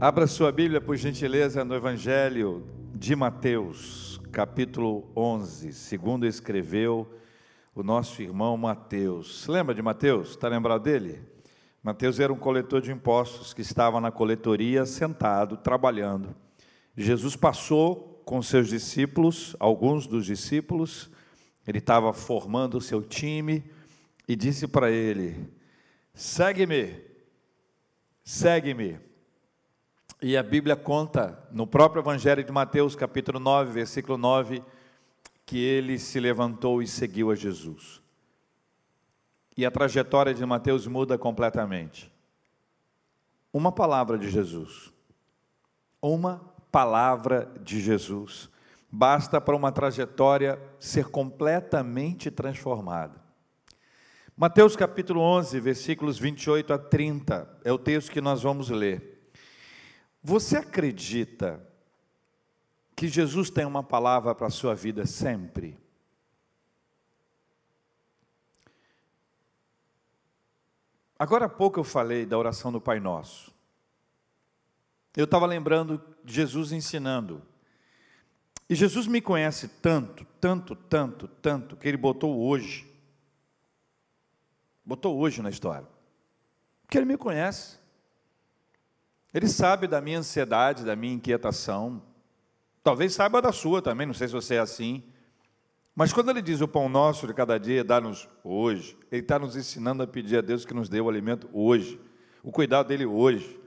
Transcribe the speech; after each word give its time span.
Abra 0.00 0.26
sua 0.26 0.50
Bíblia, 0.50 0.80
por 0.80 0.96
gentileza, 0.96 1.64
no 1.64 1.72
Evangelho 1.72 2.66
de 2.92 3.14
Mateus, 3.14 4.20
capítulo 4.32 5.08
11, 5.16 5.72
segundo 5.72 6.26
escreveu 6.26 7.08
o 7.74 7.82
nosso 7.82 8.20
irmão 8.20 8.56
Mateus. 8.56 9.46
Lembra 9.46 9.72
de 9.72 9.80
Mateus? 9.80 10.30
Está 10.30 10.48
lembrado 10.48 10.82
dele? 10.82 11.22
Mateus 11.80 12.18
era 12.18 12.32
um 12.32 12.38
coletor 12.38 12.82
de 12.82 12.90
impostos 12.90 13.54
que 13.54 13.62
estava 13.62 14.00
na 14.00 14.10
coletoria, 14.10 14.84
sentado, 14.84 15.56
trabalhando. 15.56 16.34
Jesus 16.96 17.36
passou 17.36 18.20
com 18.24 18.42
seus 18.42 18.68
discípulos, 18.68 19.54
alguns 19.60 20.08
dos 20.08 20.26
discípulos, 20.26 21.08
ele 21.66 21.78
estava 21.78 22.12
formando 22.12 22.78
o 22.78 22.80
seu 22.80 23.00
time 23.00 23.62
e 24.26 24.34
disse 24.34 24.66
para 24.66 24.90
ele: 24.90 25.48
Segue-me, 26.12 27.00
segue-me. 28.24 29.13
E 30.26 30.38
a 30.38 30.42
Bíblia 30.42 30.74
conta, 30.74 31.38
no 31.52 31.66
próprio 31.66 32.00
Evangelho 32.00 32.42
de 32.42 32.50
Mateus, 32.50 32.96
capítulo 32.96 33.38
9, 33.38 33.72
versículo 33.72 34.16
9, 34.16 34.64
que 35.44 35.62
ele 35.62 35.98
se 35.98 36.18
levantou 36.18 36.80
e 36.80 36.86
seguiu 36.86 37.30
a 37.30 37.34
Jesus. 37.34 38.00
E 39.54 39.66
a 39.66 39.70
trajetória 39.70 40.32
de 40.32 40.46
Mateus 40.46 40.86
muda 40.86 41.18
completamente. 41.18 42.10
Uma 43.52 43.70
palavra 43.70 44.16
de 44.16 44.30
Jesus. 44.30 44.90
Uma 46.00 46.40
palavra 46.72 47.52
de 47.60 47.78
Jesus. 47.78 48.48
Basta 48.90 49.42
para 49.42 49.54
uma 49.54 49.70
trajetória 49.72 50.58
ser 50.78 51.08
completamente 51.08 52.30
transformada. 52.30 53.20
Mateus 54.34 54.74
capítulo 54.74 55.20
11, 55.20 55.60
versículos 55.60 56.18
28 56.18 56.72
a 56.72 56.78
30, 56.78 57.58
é 57.62 57.70
o 57.70 57.76
texto 57.76 58.10
que 58.10 58.22
nós 58.22 58.42
vamos 58.42 58.70
ler. 58.70 59.13
Você 60.26 60.56
acredita 60.56 61.62
que 62.96 63.08
Jesus 63.08 63.50
tem 63.50 63.66
uma 63.66 63.82
palavra 63.82 64.34
para 64.34 64.46
a 64.46 64.50
sua 64.50 64.74
vida 64.74 65.04
sempre? 65.04 65.78
Agora 71.18 71.44
há 71.44 71.48
pouco 71.48 71.78
eu 71.78 71.84
falei 71.84 72.24
da 72.24 72.38
oração 72.38 72.72
do 72.72 72.80
Pai 72.80 73.00
Nosso. 73.00 73.52
Eu 75.14 75.26
estava 75.26 75.44
lembrando 75.44 76.02
de 76.24 76.32
Jesus 76.32 76.72
ensinando. 76.72 77.42
E 78.66 78.74
Jesus 78.74 79.06
me 79.06 79.20
conhece 79.20 79.68
tanto, 79.68 80.24
tanto, 80.40 80.74
tanto, 80.74 81.28
tanto, 81.28 81.76
que 81.76 81.86
ele 81.86 81.98
botou 81.98 82.40
hoje. 82.40 82.90
Botou 84.82 85.18
hoje 85.18 85.42
na 85.42 85.50
história. 85.50 85.86
Porque 86.82 86.96
ele 86.96 87.04
me 87.04 87.18
conhece. 87.18 87.83
Ele 89.34 89.48
sabe 89.48 89.88
da 89.88 90.00
minha 90.00 90.20
ansiedade, 90.20 90.84
da 90.84 90.94
minha 90.94 91.14
inquietação. 91.14 92.00
Talvez 92.84 93.12
saiba 93.12 93.42
da 93.42 93.50
sua 93.50 93.82
também, 93.82 94.06
não 94.06 94.14
sei 94.14 94.28
se 94.28 94.32
você 94.32 94.54
é 94.54 94.60
assim. 94.60 95.02
Mas 95.92 96.12
quando 96.12 96.30
ele 96.30 96.40
diz 96.40 96.60
o 96.60 96.68
pão 96.68 96.88
nosso 96.88 97.26
de 97.26 97.34
cada 97.34 97.58
dia, 97.58 97.82
dá-nos 97.82 98.28
hoje, 98.44 98.96
ele 99.10 99.22
está 99.22 99.36
nos 99.36 99.56
ensinando 99.56 100.04
a 100.04 100.06
pedir 100.06 100.38
a 100.38 100.40
Deus 100.40 100.64
que 100.64 100.72
nos 100.72 100.88
dê 100.88 101.00
o 101.00 101.08
alimento 101.08 101.50
hoje, 101.52 102.00
o 102.44 102.52
cuidado 102.52 102.88
dele 102.88 103.06
hoje. 103.06 103.60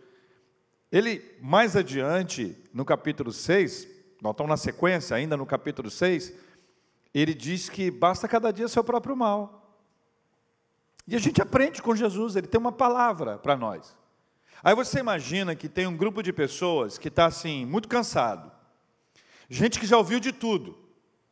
Ele, 0.89 1.21
mais 1.41 1.75
adiante, 1.75 2.57
no 2.73 2.85
capítulo 2.85 3.33
6, 3.33 3.87
nós 4.21 4.31
estamos 4.31 4.49
na 4.49 4.57
sequência, 4.57 5.17
ainda 5.17 5.35
no 5.35 5.45
capítulo 5.45 5.89
6, 5.89 6.33
ele 7.13 7.33
diz 7.33 7.67
que 7.67 7.91
basta 7.91 8.25
cada 8.25 8.51
dia 8.51 8.69
seu 8.69 8.83
próprio 8.85 9.17
mal. 9.17 9.81
E 11.05 11.15
a 11.15 11.19
gente 11.19 11.41
aprende 11.41 11.81
com 11.81 11.93
Jesus, 11.93 12.37
ele 12.37 12.47
tem 12.47 12.59
uma 12.59 12.71
palavra 12.71 13.37
para 13.37 13.57
nós. 13.57 13.95
Aí 14.63 14.73
você 14.73 14.99
imagina 14.99 15.55
que 15.55 15.69
tem 15.69 15.87
um 15.87 15.95
grupo 15.95 16.23
de 16.23 16.33
pessoas 16.33 16.97
que 16.97 17.07
está 17.07 17.25
assim, 17.25 17.65
muito 17.65 17.87
cansado. 17.87 18.51
Gente 19.49 19.79
que 19.79 19.85
já 19.85 19.97
ouviu 19.97 20.19
de 20.19 20.31
tudo. 20.31 20.77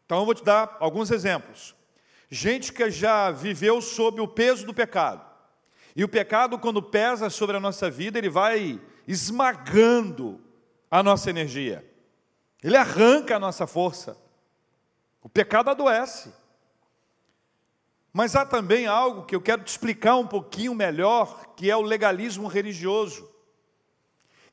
Então 0.06 0.20
eu 0.20 0.26
vou 0.26 0.34
te 0.34 0.44
dar 0.44 0.78
alguns 0.80 1.12
exemplos. 1.12 1.76
Gente 2.30 2.72
que 2.72 2.90
já 2.90 3.32
viveu 3.32 3.82
sob 3.82 4.22
o 4.22 4.28
peso 4.28 4.66
do 4.66 4.74
pecado. 4.74 5.26
E 5.96 6.04
o 6.04 6.10
pecado, 6.10 6.60
quando 6.60 6.82
pesa 6.82 7.30
sobre 7.30 7.56
a 7.56 7.60
nossa 7.60 7.90
vida, 7.90 8.18
ele 8.18 8.30
vai 8.30 8.80
esmagando 9.08 10.42
a 10.92 11.02
nossa 11.02 11.30
energia. 11.30 11.86
Ele 12.64 12.76
arranca 12.76 13.36
a 13.36 13.40
nossa 13.40 13.66
força. 13.66 14.18
O 15.22 15.30
pecado 15.30 15.70
adoece. 15.70 16.34
Mas 18.18 18.34
há 18.34 18.46
também 18.46 18.88
algo 18.88 19.26
que 19.26 19.36
eu 19.36 19.42
quero 19.42 19.62
te 19.62 19.68
explicar 19.68 20.16
um 20.16 20.26
pouquinho 20.26 20.74
melhor, 20.74 21.54
que 21.54 21.70
é 21.70 21.76
o 21.76 21.82
legalismo 21.82 22.48
religioso. 22.48 23.30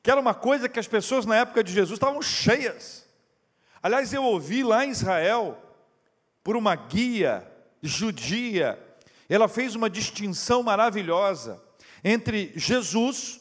Que 0.01 0.11
era 0.11 0.19
uma 0.19 0.33
coisa 0.33 0.67
que 0.67 0.81
as 0.81 0.87
pessoas 0.89 1.25
na 1.25 1.37
época 1.37 1.63
de 1.63 1.71
Jesus 1.71 1.95
estavam 1.95 2.21
cheias. 2.21 3.07
Aliás, 3.81 4.11
eu 4.11 4.21
ouvi 4.21 4.65
lá 4.65 4.85
em 4.85 4.89
Israel, 4.89 5.57
por 6.43 6.57
uma 6.57 6.75
guia 6.75 7.49
judia, 7.81 8.77
ela 9.29 9.47
fez 9.47 9.75
uma 9.75 9.89
distinção 9.89 10.61
maravilhosa 10.61 11.63
entre 12.03 12.51
Jesus 12.57 13.39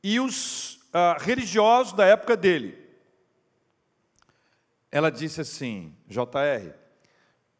e 0.00 0.20
os 0.20 0.78
ah, 0.92 1.16
religiosos 1.18 1.92
da 1.92 2.06
época 2.06 2.36
dele. 2.36 2.78
Ela 4.92 5.10
disse 5.10 5.40
assim, 5.40 5.92
JR, 6.06 6.79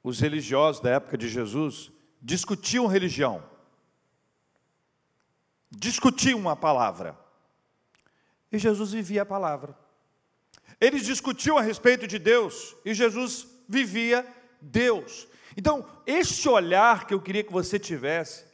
os 0.03 0.21
religiosos 0.21 0.81
da 0.81 0.91
época 0.91 1.17
de 1.19 1.29
Jesus 1.29 1.91
discutiam 2.21 2.87
religião, 2.87 3.43
discutiam 5.71 6.49
a 6.49 6.57
palavra, 6.57 7.19
e 8.51 8.59
Jesus 8.59 8.93
vivia 8.93 9.23
a 9.23 9.27
palavra. 9.27 9.77
Eles 10.81 11.05
discutiam 11.05 11.59
a 11.59 11.63
respeito 11.63 12.07
de 12.07 12.19
Deus, 12.19 12.75
e 12.85 12.95
Jesus 12.95 13.47
vivia 13.69 14.27
Deus. 14.61 15.29
Então, 15.57 15.87
este 16.07 16.49
olhar 16.49 17.07
que 17.07 17.15
eu 17.15 17.21
queria 17.21 17.45
que 17.45 17.53
você 17.53 17.79
tivesse, 17.79 18.45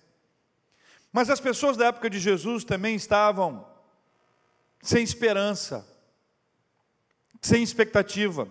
mas 1.12 1.30
as 1.30 1.40
pessoas 1.40 1.76
da 1.76 1.86
época 1.86 2.10
de 2.10 2.18
Jesus 2.18 2.64
também 2.64 2.94
estavam 2.94 3.66
sem 4.82 5.02
esperança, 5.02 5.86
sem 7.40 7.62
expectativa, 7.62 8.48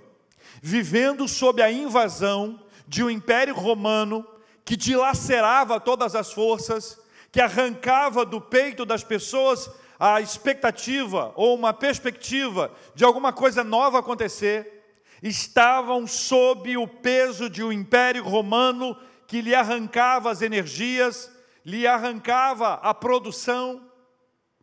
vivendo 0.62 1.28
sob 1.28 1.62
a 1.62 1.72
invasão 1.72 2.65
de 2.88 3.04
um 3.04 3.10
império 3.10 3.56
romano 3.56 4.26
que 4.64 4.76
dilacerava 4.76 5.80
todas 5.80 6.16
as 6.16 6.32
forças, 6.32 7.00
que 7.32 7.42
arrancava 7.42 8.26
do 8.26 8.40
peito 8.42 8.86
das 8.86 9.04
pessoas 9.04 9.70
a 10.00 10.20
expectativa 10.20 11.32
ou 11.36 11.56
uma 11.56 11.74
perspectiva 11.74 12.72
de 12.94 13.04
alguma 13.04 13.32
coisa 13.32 13.64
nova 13.64 14.00
acontecer, 14.00 14.76
estavam 15.22 16.06
sob 16.06 16.78
o 16.78 16.88
peso 16.88 17.50
de 17.50 17.64
um 17.64 17.72
império 17.72 18.24
romano 18.24 18.98
que 19.28 19.42
lhe 19.42 19.56
arrancava 19.56 20.30
as 20.30 20.42
energias, 20.42 21.32
lhe 21.66 21.88
arrancava 21.88 22.74
a 22.76 22.94
produção, 22.94 23.90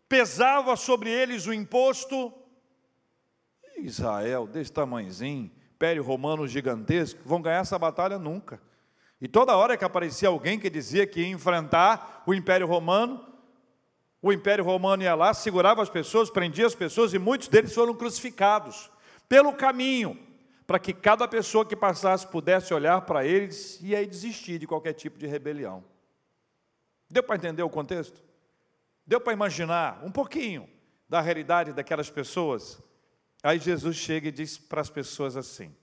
pesava 0.09 0.77
sobre 0.77 1.11
eles 1.11 1.47
o 1.47 1.53
imposto. 1.53 2.33
Israel, 3.79 4.47
desse 4.47 4.73
tamanhozinho, 4.73 5.51
Império 5.83 6.05
Romano 6.05 6.47
gigantesco, 6.47 7.21
vão 7.25 7.43
ganhar 7.43 7.59
essa 7.59 7.77
batalha 7.77 8.17
nunca. 8.17 8.63
E 9.21 9.27
toda 9.27 9.57
hora 9.57 9.77
que 9.77 9.85
aparecia 9.85 10.29
alguém 10.29 10.57
que 10.57 10.71
dizia 10.71 11.05
que 11.09 11.23
ia 11.23 11.27
enfrentar 11.27 12.23
o 12.25 12.33
Império 12.33 12.69
Romano, 12.69 13.27
o 14.23 14.33
Império 14.33 14.63
Romano 14.63 15.03
ia 15.03 15.17
lá, 15.17 15.35
segurava 15.35 15.83
as 15.83 15.91
pessoas, 15.91 16.31
prendia 16.31 16.69
as 16.69 16.75
pessoas 16.77 17.13
e 17.13 17.19
muitos 17.19 17.49
deles 17.49 17.75
foram 17.75 17.95
crucificados 17.95 18.93
pelo 19.29 19.53
caminho, 19.55 20.17
para 20.69 20.79
que 20.79 20.93
cada 20.93 21.27
pessoa 21.27 21.67
que 21.67 21.75
passasse 21.75 22.29
pudesse 22.29 22.73
olhar 22.73 23.01
para 23.01 23.27
eles 23.27 23.81
e 23.83 23.97
aí 23.97 24.07
desistir 24.07 24.61
de 24.61 24.69
qualquer 24.69 24.93
tipo 24.93 25.19
de 25.19 25.27
rebelião. 25.27 25.83
Deu 27.11 27.25
para 27.25 27.35
entender 27.35 27.65
o 27.65 27.69
contexto? 27.69 28.23
Deu 29.05 29.21
para 29.21 29.33
imaginar 29.33 30.01
um 30.05 30.13
pouquinho 30.13 30.71
da 31.09 31.21
realidade 31.21 31.73
daquelas 31.73 32.09
pessoas? 32.09 32.81
Aí 33.43 33.59
Jesus 33.59 33.97
chega 33.97 34.29
e 34.29 34.33
diz 34.33 34.57
para 34.57 34.81
as 34.81 34.89
pessoas 34.89 35.37
assim: 35.37 35.75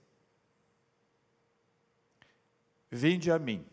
Vinde 2.90 3.30
a 3.30 3.38
mim, 3.38 3.64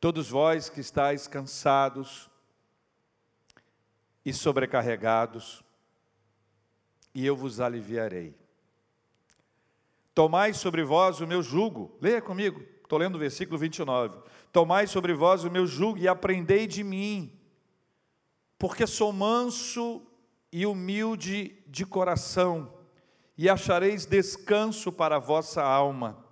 todos 0.00 0.30
vós 0.30 0.68
que 0.68 0.80
estáis 0.80 1.28
cansados 1.28 2.30
e 4.24 4.32
sobrecarregados, 4.32 5.62
e 7.14 7.24
eu 7.24 7.36
vos 7.36 7.60
aliviarei. 7.60 8.34
Tomai 10.14 10.54
sobre 10.54 10.82
vós 10.82 11.20
o 11.20 11.26
meu 11.26 11.42
jugo, 11.42 11.96
leia 12.00 12.22
comigo, 12.22 12.64
estou 12.82 12.98
lendo 12.98 13.16
o 13.16 13.18
versículo 13.18 13.58
29. 13.58 14.18
Tomai 14.50 14.86
sobre 14.86 15.12
vós 15.12 15.44
o 15.44 15.50
meu 15.50 15.66
jugo 15.66 15.98
e 15.98 16.08
aprendei 16.08 16.66
de 16.66 16.82
mim, 16.82 17.38
porque 18.58 18.86
sou 18.86 19.12
manso 19.12 20.02
e 20.50 20.64
humilde 20.64 21.62
de 21.76 21.84
coração, 21.84 22.72
e 23.36 23.50
achareis 23.50 24.06
descanso 24.06 24.90
para 24.90 25.16
a 25.16 25.18
vossa 25.18 25.62
alma, 25.62 26.24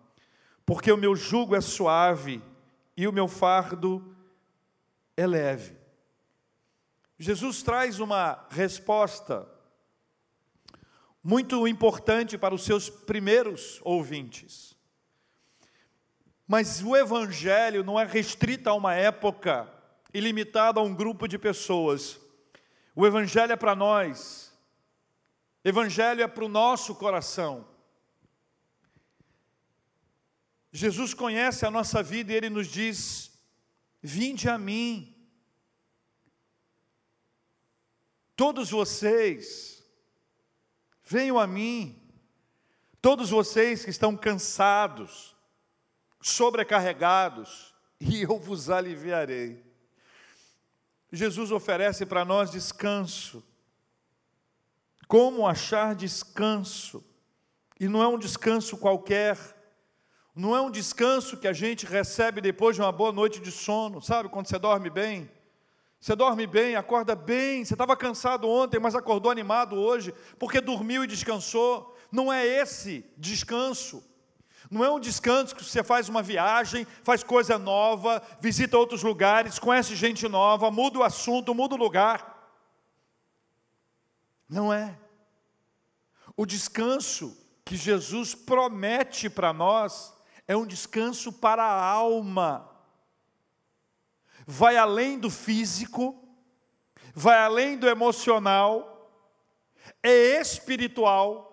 porque 0.65 0.91
o 0.91 0.97
meu 0.97 1.15
jugo 1.15 1.55
é 1.55 1.61
suave 1.61 2.43
e 2.97 3.07
o 3.07 3.13
meu 3.13 3.29
fardo 3.29 4.17
é 5.15 5.27
leve. 5.27 5.77
Jesus 7.19 7.63
traz 7.63 8.01
uma 8.01 8.47
resposta 8.49 9.47
muito 11.23 11.69
importante 11.69 12.39
para 12.39 12.55
os 12.55 12.65
seus 12.65 12.89
primeiros 12.89 13.83
ouvintes. 13.85 14.75
Mas 16.49 16.83
o 16.83 16.97
Evangelho 16.97 17.85
não 17.85 18.01
é 18.01 18.07
restrito 18.07 18.71
a 18.71 18.73
uma 18.73 18.95
época 18.95 19.71
e 20.15 20.21
limitado 20.21 20.81
a 20.81 20.83
um 20.83 20.95
grupo 20.95 21.29
de 21.29 21.39
pessoas. 21.39 22.19
O 22.97 23.07
Evangelho 23.07 23.53
é 23.53 23.57
para 23.57 23.77
nós, 23.77 24.54
Evangelho 25.65 26.23
é 26.23 26.29
para 26.29 26.45
o 26.45 26.49
nosso 26.49 26.95
coração. 26.95 27.67
Jesus 30.71 31.15
conhece 31.15 31.65
a 31.65 31.71
nossa 31.71 32.03
vida 32.03 32.33
e 32.33 32.37
ele 32.37 32.51
nos 32.51 32.67
diz: 32.67 33.33
Vinde 34.03 34.49
a 34.49 34.59
mim, 34.59 35.17
todos 38.37 38.71
vocês, 38.71 39.83
venham 41.03 41.39
a 41.39 41.47
mim, 41.47 42.03
todos 43.01 43.31
vocês 43.31 43.85
que 43.85 43.91
estão 43.91 44.17
cansados, 44.17 45.35
sobrecarregados, 46.21 47.73
e 48.01 48.23
eu 48.23 48.39
vos 48.39 48.69
aliviarei. 48.69 49.65
Jesus 51.13 51.53
oferece 51.53 52.05
para 52.05 52.25
nós 52.25 52.51
descanso. 52.51 53.43
Como 55.07 55.47
achar 55.47 55.95
descanso? 55.95 57.05
E 57.79 57.89
não 57.89 58.03
é 58.03 58.09
um 58.09 58.19
descanso 58.19 58.77
qualquer, 58.77 59.39
não 60.35 60.55
é 60.57 60.61
um 60.61 60.71
descanso 60.71 61.37
que 61.37 61.47
a 61.47 61.53
gente 61.53 61.87
recebe 61.87 62.41
depois 62.41 62.75
de 62.75 62.83
uma 62.83 62.91
boa 62.91 63.13
noite 63.13 63.41
de 63.41 63.53
sono, 63.53 64.03
sabe? 64.03 64.29
Quando 64.29 64.49
você 64.49 64.59
dorme 64.59 64.91
bem. 64.91 65.31
Você 66.01 66.17
dorme 66.17 66.47
bem, 66.47 66.75
acorda 66.75 67.15
bem. 67.15 67.65
Você 67.65 67.75
estava 67.75 67.97
cansado 67.97 68.49
ontem, 68.49 68.81
mas 68.81 68.97
acordou 68.97 69.31
animado 69.31 69.77
hoje, 69.77 70.13
porque 70.39 70.61
dormiu 70.61 71.05
e 71.05 71.07
descansou. 71.07 71.97
Não 72.11 72.33
é 72.33 72.45
esse 72.45 73.05
descanso. 73.17 74.03
Não 74.69 74.85
é 74.85 74.91
um 74.91 74.99
descanso 74.99 75.55
que 75.55 75.65
você 75.65 75.85
faz 75.85 76.09
uma 76.09 76.21
viagem, 76.21 76.85
faz 77.05 77.23
coisa 77.23 77.57
nova, 77.57 78.21
visita 78.41 78.77
outros 78.77 79.05
lugares, 79.05 79.59
conhece 79.59 79.95
gente 79.95 80.27
nova, 80.27 80.71
muda 80.71 80.99
o 80.99 81.05
assunto, 81.05 81.55
muda 81.55 81.77
o 81.77 81.79
lugar. 81.79 82.34
Não 84.55 84.73
é. 84.73 84.97
O 86.37 86.47
descanso 86.47 87.37
que 87.65 87.75
Jesus 87.77 88.37
promete 88.37 89.29
para 89.29 89.53
nós 89.53 90.15
é 90.47 90.57
um 90.57 90.65
descanso 90.65 91.33
para 91.33 91.65
a 91.65 91.85
alma. 91.85 92.71
Vai 94.47 94.77
além 94.77 95.19
do 95.19 95.29
físico, 95.29 96.25
vai 97.13 97.37
além 97.37 97.77
do 97.77 97.89
emocional, 97.89 99.11
é 100.01 100.41
espiritual 100.41 101.51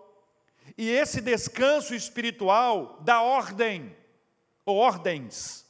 e 0.78 0.88
esse 0.88 1.22
descanso 1.22 1.96
espiritual 1.96 3.00
dá 3.02 3.24
ordem, 3.24 3.98
ou 4.64 4.78
ordens, 4.78 5.66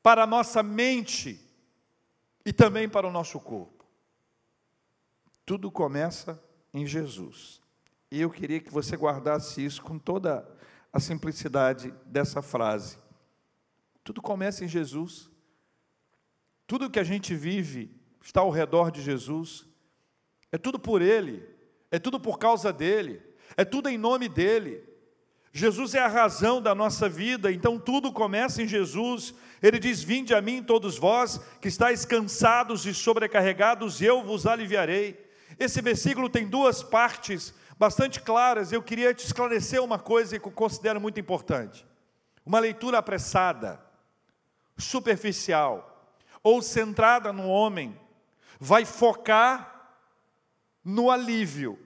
para 0.00 0.22
a 0.22 0.26
nossa 0.26 0.62
mente 0.62 1.40
e 2.46 2.52
também 2.52 2.88
para 2.88 3.08
o 3.08 3.10
nosso 3.10 3.40
corpo. 3.40 3.74
Tudo 5.46 5.70
começa 5.70 6.42
em 6.74 6.86
Jesus. 6.86 7.62
E 8.10 8.20
eu 8.20 8.28
queria 8.28 8.60
que 8.60 8.70
você 8.70 8.96
guardasse 8.96 9.64
isso 9.64 9.80
com 9.80 9.98
toda 9.98 10.46
a 10.92 11.00
simplicidade 11.00 11.94
dessa 12.04 12.42
frase. 12.42 12.98
Tudo 14.02 14.20
começa 14.20 14.64
em 14.64 14.68
Jesus. 14.68 15.30
Tudo 16.66 16.90
que 16.90 17.00
a 17.00 17.04
gente 17.04 17.34
vive 17.34 17.98
está 18.20 18.42
ao 18.42 18.50
redor 18.50 18.90
de 18.90 19.00
Jesus. 19.00 19.66
É 20.52 20.58
tudo 20.58 20.78
por 20.78 21.00
Ele, 21.00 21.42
é 21.90 21.98
tudo 21.98 22.20
por 22.20 22.38
causa 22.38 22.70
dele 22.72 23.32
é 23.56 23.64
tudo 23.64 23.88
em 23.88 23.98
nome 23.98 24.28
dele. 24.28 24.82
Jesus 25.52 25.94
é 25.94 26.00
a 26.00 26.08
razão 26.08 26.60
da 26.60 26.74
nossa 26.74 27.08
vida, 27.08 27.52
então 27.52 27.78
tudo 27.78 28.12
começa 28.12 28.62
em 28.62 28.66
Jesus. 28.66 29.34
Ele 29.62 29.78
diz: 29.78 30.02
Vinde 30.02 30.34
a 30.34 30.40
mim, 30.40 30.62
todos 30.62 30.98
vós 30.98 31.40
que 31.60 31.68
estáis 31.68 32.04
cansados 32.04 32.86
e 32.86 32.94
sobrecarregados, 32.94 34.02
eu 34.02 34.22
vos 34.22 34.46
aliviarei. 34.46 35.23
Esse 35.58 35.80
versículo 35.80 36.28
tem 36.28 36.46
duas 36.46 36.82
partes 36.82 37.54
bastante 37.78 38.20
claras. 38.20 38.72
Eu 38.72 38.82
queria 38.82 39.14
te 39.14 39.24
esclarecer 39.24 39.82
uma 39.82 39.98
coisa 39.98 40.38
que 40.38 40.46
eu 40.46 40.52
considero 40.52 41.00
muito 41.00 41.20
importante. 41.20 41.86
Uma 42.44 42.58
leitura 42.58 42.98
apressada, 42.98 43.80
superficial 44.76 46.12
ou 46.42 46.60
centrada 46.60 47.32
no 47.32 47.48
homem, 47.48 47.98
vai 48.60 48.84
focar 48.84 49.92
no 50.84 51.10
alívio, 51.10 51.84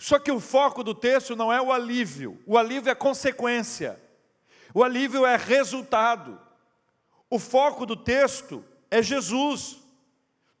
Só 0.00 0.18
que 0.18 0.32
o 0.32 0.40
foco 0.40 0.82
do 0.82 0.94
texto 0.94 1.36
não 1.36 1.52
é 1.52 1.60
o 1.60 1.70
alívio, 1.70 2.42
o 2.46 2.56
alívio 2.56 2.90
é 2.90 2.94
consequência, 2.94 4.00
o 4.72 4.82
alívio 4.82 5.26
é 5.26 5.36
resultado. 5.36 6.40
O 7.28 7.38
foco 7.38 7.84
do 7.84 7.94
texto 7.94 8.64
é 8.90 9.02
Jesus. 9.02 9.79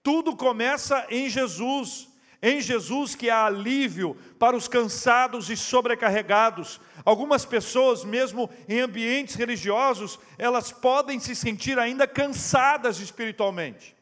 Tudo 0.02 0.34
começa 0.34 1.06
em 1.10 1.28
Jesus, 1.28 2.08
em 2.42 2.60
Jesus 2.60 3.14
que 3.14 3.28
há 3.28 3.46
alívio 3.46 4.16
para 4.38 4.56
os 4.56 4.66
cansados 4.66 5.50
e 5.50 5.56
sobrecarregados. 5.56 6.80
Algumas 7.04 7.44
pessoas, 7.44 8.04
mesmo 8.04 8.48
em 8.68 8.80
ambientes 8.80 9.34
religiosos, 9.34 10.18
elas 10.38 10.72
podem 10.72 11.18
se 11.18 11.34
sentir 11.34 11.78
ainda 11.78 12.06
cansadas 12.06 12.98
espiritualmente. 12.98 13.96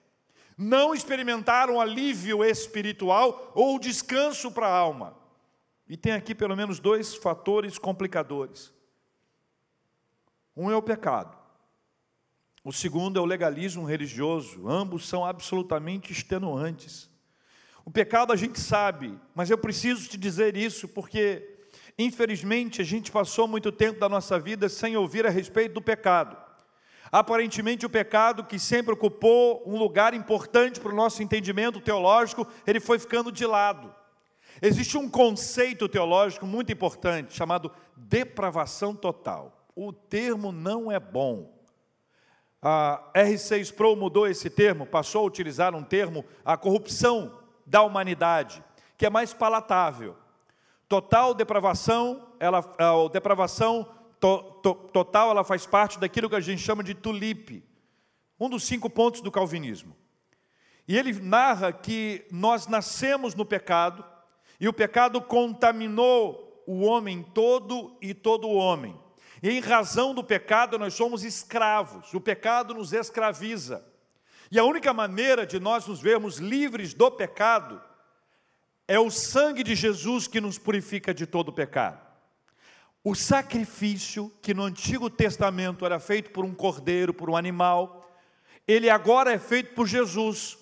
Não 0.57 0.93
experimentaram 0.93 1.81
alívio 1.81 2.45
espiritual 2.45 3.53
ou 3.55 3.79
descanso 3.79 4.51
para 4.51 4.67
a 4.67 4.77
alma. 4.77 5.17
E 5.89 5.97
tem 5.97 6.13
aqui 6.13 6.35
pelo 6.35 6.57
menos 6.57 6.79
dois 6.81 7.15
fatores 7.15 7.79
complicadores. 7.79 8.73
Um 10.57 10.71
é 10.71 10.77
o 10.77 10.83
pecado. 10.83 11.38
O 12.69 12.73
segundo 12.73 13.19
é 13.19 13.23
o 13.23 13.25
legalismo 13.25 13.87
religioso. 13.87 14.69
Ambos 14.69 15.09
são 15.09 15.25
absolutamente 15.25 16.13
extenuantes. 16.13 17.09
O 17.83 17.91
pecado 17.91 18.31
a 18.31 18.37
gente 18.37 18.61
sabe, 18.61 19.19
mas 19.35 19.49
eu 19.49 19.57
preciso 19.57 20.07
te 20.07 20.19
dizer 20.19 20.55
isso 20.55 20.87
porque, 20.87 21.61
infelizmente, 21.99 22.83
a 22.83 22.85
gente 22.85 23.11
passou 23.11 23.49
muito 23.49 23.73
tempo 23.73 23.99
da 23.99 24.07
nossa 24.07 24.39
vida 24.39 24.69
sem 24.69 24.99
ouvir 24.99 25.27
a 25.27 25.31
respeito 25.31 25.73
do 25.73 25.81
pecado. 25.81 26.37
Aparentemente, 27.11 27.87
o 27.87 27.89
pecado 27.89 28.45
que 28.45 28.59
sempre 28.59 28.93
ocupou 28.93 29.63
um 29.65 29.79
lugar 29.79 30.13
importante 30.13 30.79
para 30.79 30.93
o 30.93 30.95
nosso 30.95 31.23
entendimento 31.23 31.81
teológico, 31.81 32.47
ele 32.67 32.81
foi 32.81 32.99
ficando 32.99 33.33
de 33.33 33.47
lado. 33.47 33.95
Existe 34.61 34.99
um 34.99 35.09
conceito 35.09 35.89
teológico 35.89 36.45
muito 36.45 36.71
importante 36.71 37.33
chamado 37.33 37.73
depravação 37.97 38.95
total. 38.95 39.67
O 39.75 39.91
termo 39.91 40.53
não 40.53 40.93
é 40.93 41.01
bom. 41.01 41.57
A 42.61 43.11
R6 43.15 43.73
Pro 43.73 43.95
mudou 43.95 44.27
esse 44.27 44.51
termo, 44.51 44.85
passou 44.85 45.23
a 45.23 45.27
utilizar 45.27 45.75
um 45.75 45.83
termo, 45.83 46.25
a 46.45 46.57
corrupção 46.57 47.39
da 47.65 47.83
humanidade, 47.83 48.63
que 48.97 49.07
é 49.07 49.11
mais 49.11 49.33
palatável. 49.33 50.17
Total 50.89 51.35
depravação, 51.35 52.29
ela, 52.41 52.59
a 52.79 53.09
depravação 53.13 53.87
to, 54.19 54.43
to, 54.63 54.75
total, 54.93 55.31
ela 55.31 55.45
faz 55.45 55.67
parte 55.67 55.99
daquilo 55.99 56.29
que 56.29 56.37
a 56.37 56.41
gente 56.41 56.63
chama 56.63 56.83
de 56.83 56.95
tulipe, 56.95 57.65
um 58.41 58.49
dos 58.49 58.65
cinco 58.65 58.91
pontos 58.91 59.21
do 59.21 59.31
calvinismo. 59.31 59.97
E 60.87 60.97
ele 60.97 61.13
narra 61.21 61.73
que 61.73 62.27
nós 62.31 62.67
nascemos 62.67 63.35
no 63.35 63.45
pecado, 63.45 64.05
e 64.59 64.67
o 64.67 64.73
pecado 64.73 65.21
contaminou 65.21 66.65
o 66.67 66.81
homem 66.85 67.23
todo 67.23 67.97
e 68.01 68.13
todo 68.13 68.49
o 68.49 68.57
homem. 68.57 68.99
E 69.43 69.51
em 69.51 69.61
razão 69.61 70.15
do 70.15 70.25
pecado 70.25 70.79
nós 70.79 70.95
somos 70.95 71.25
escravos. 71.25 72.13
O 72.15 72.21
pecado 72.21 72.75
nos 72.75 72.93
escraviza. 72.93 73.85
E 74.51 74.59
a 74.59 74.65
única 74.65 74.93
maneira 74.93 75.47
de 75.47 75.61
nós 75.61 75.87
nos 75.87 76.01
vermos 76.01 76.39
livres 76.39 76.95
do 76.95 77.11
pecado 77.11 77.81
é 78.87 78.99
o 78.99 79.11
sangue 79.11 79.63
de 79.63 79.75
Jesus 79.75 80.27
que 80.27 80.41
nos 80.41 80.59
purifica 80.59 81.13
de 81.13 81.27
todo 81.27 81.51
o 81.51 81.53
pecado. 81.53 82.01
O 83.05 83.15
sacrifício 83.15 84.33
que 84.43 84.55
no 84.55 84.65
Antigo 84.65 85.11
Testamento 85.11 85.85
era 85.85 86.01
feito 86.01 86.31
por 86.31 86.45
um 86.45 86.55
cordeiro, 86.55 87.13
por 87.13 87.31
um 87.31 87.37
animal, 87.37 88.11
ele 88.67 88.91
agora 88.91 89.33
é 89.33 89.39
feito 89.39 89.75
por 89.75 89.87
Jesus. 89.87 90.59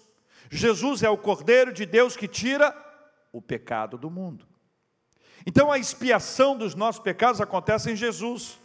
Jesus 0.50 1.02
é 1.02 1.10
o 1.10 1.16
cordeiro 1.16 1.72
de 1.72 1.86
Deus 1.86 2.16
que 2.16 2.28
tira 2.28 2.76
o 3.32 3.40
pecado 3.40 3.96
do 3.96 4.10
mundo. 4.10 4.46
Então 5.44 5.70
a 5.70 5.78
expiação 5.78 6.56
dos 6.56 6.74
nossos 6.74 7.00
pecados 7.00 7.40
acontece 7.40 7.90
em 7.90 7.96
Jesus. 7.96 8.58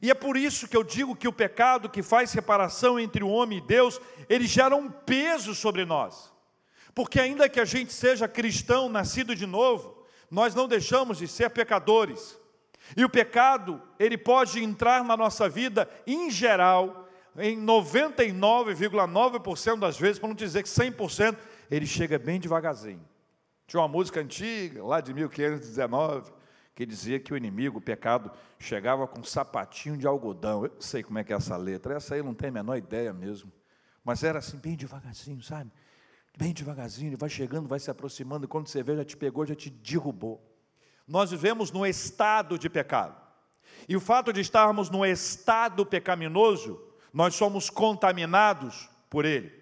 E 0.00 0.10
é 0.10 0.14
por 0.14 0.36
isso 0.36 0.66
que 0.66 0.76
eu 0.76 0.82
digo 0.82 1.14
que 1.14 1.28
o 1.28 1.32
pecado 1.32 1.88
que 1.88 2.02
faz 2.02 2.30
separação 2.30 2.98
entre 2.98 3.22
o 3.22 3.28
homem 3.28 3.58
e 3.58 3.60
Deus, 3.60 4.00
ele 4.28 4.46
gera 4.46 4.74
um 4.74 4.90
peso 4.90 5.54
sobre 5.54 5.84
nós. 5.84 6.32
Porque 6.94 7.20
ainda 7.20 7.48
que 7.48 7.60
a 7.60 7.64
gente 7.64 7.92
seja 7.92 8.28
cristão, 8.28 8.88
nascido 8.88 9.34
de 9.34 9.46
novo, 9.46 10.04
nós 10.30 10.54
não 10.54 10.66
deixamos 10.66 11.18
de 11.18 11.28
ser 11.28 11.50
pecadores. 11.50 12.38
E 12.96 13.04
o 13.04 13.08
pecado, 13.08 13.80
ele 13.98 14.18
pode 14.18 14.62
entrar 14.62 15.04
na 15.04 15.16
nossa 15.16 15.48
vida 15.48 15.88
em 16.06 16.30
geral, 16.30 17.08
em 17.38 17.58
99,9% 17.64 19.78
das 19.78 19.98
vezes, 19.98 20.18
para 20.18 20.28
não 20.28 20.34
dizer 20.34 20.62
que 20.62 20.68
100%, 20.68 21.38
ele 21.70 21.86
chega 21.86 22.18
bem 22.18 22.38
devagarzinho. 22.38 23.02
Tinha 23.66 23.80
uma 23.80 23.88
música 23.88 24.20
antiga, 24.20 24.84
lá 24.84 25.00
de 25.00 25.14
1519, 25.14 26.30
que 26.74 26.86
dizia 26.86 27.20
que 27.20 27.32
o 27.32 27.36
inimigo, 27.36 27.78
o 27.78 27.82
pecado, 27.82 28.30
chegava 28.58 29.06
com 29.06 29.20
um 29.20 29.24
sapatinho 29.24 29.96
de 29.96 30.06
algodão. 30.06 30.64
Eu 30.64 30.72
não 30.72 30.80
sei 30.80 31.02
como 31.02 31.18
é 31.18 31.24
que 31.24 31.32
é 31.32 31.36
essa 31.36 31.56
letra, 31.56 31.94
essa 31.94 32.14
aí 32.14 32.22
não 32.22 32.34
tenho 32.34 32.52
a 32.52 32.54
menor 32.54 32.76
ideia 32.76 33.12
mesmo. 33.12 33.52
Mas 34.04 34.24
era 34.24 34.38
assim, 34.38 34.56
bem 34.56 34.74
devagarzinho, 34.74 35.42
sabe? 35.42 35.70
Bem 36.36 36.52
devagarzinho, 36.52 37.10
ele 37.10 37.16
vai 37.16 37.28
chegando, 37.28 37.68
vai 37.68 37.78
se 37.78 37.90
aproximando, 37.90 38.46
e 38.46 38.48
quando 38.48 38.68
você 38.68 38.82
vê, 38.82 38.96
já 38.96 39.04
te 39.04 39.16
pegou, 39.16 39.44
já 39.44 39.54
te 39.54 39.68
derrubou. 39.68 40.42
Nós 41.06 41.30
vivemos 41.30 41.70
no 41.70 41.86
estado 41.86 42.58
de 42.58 42.70
pecado. 42.70 43.20
E 43.88 43.96
o 43.96 44.00
fato 44.00 44.32
de 44.32 44.40
estarmos 44.40 44.88
no 44.88 45.04
estado 45.04 45.84
pecaminoso, 45.84 46.80
nós 47.12 47.34
somos 47.34 47.68
contaminados 47.68 48.88
por 49.10 49.24
ele. 49.24 49.52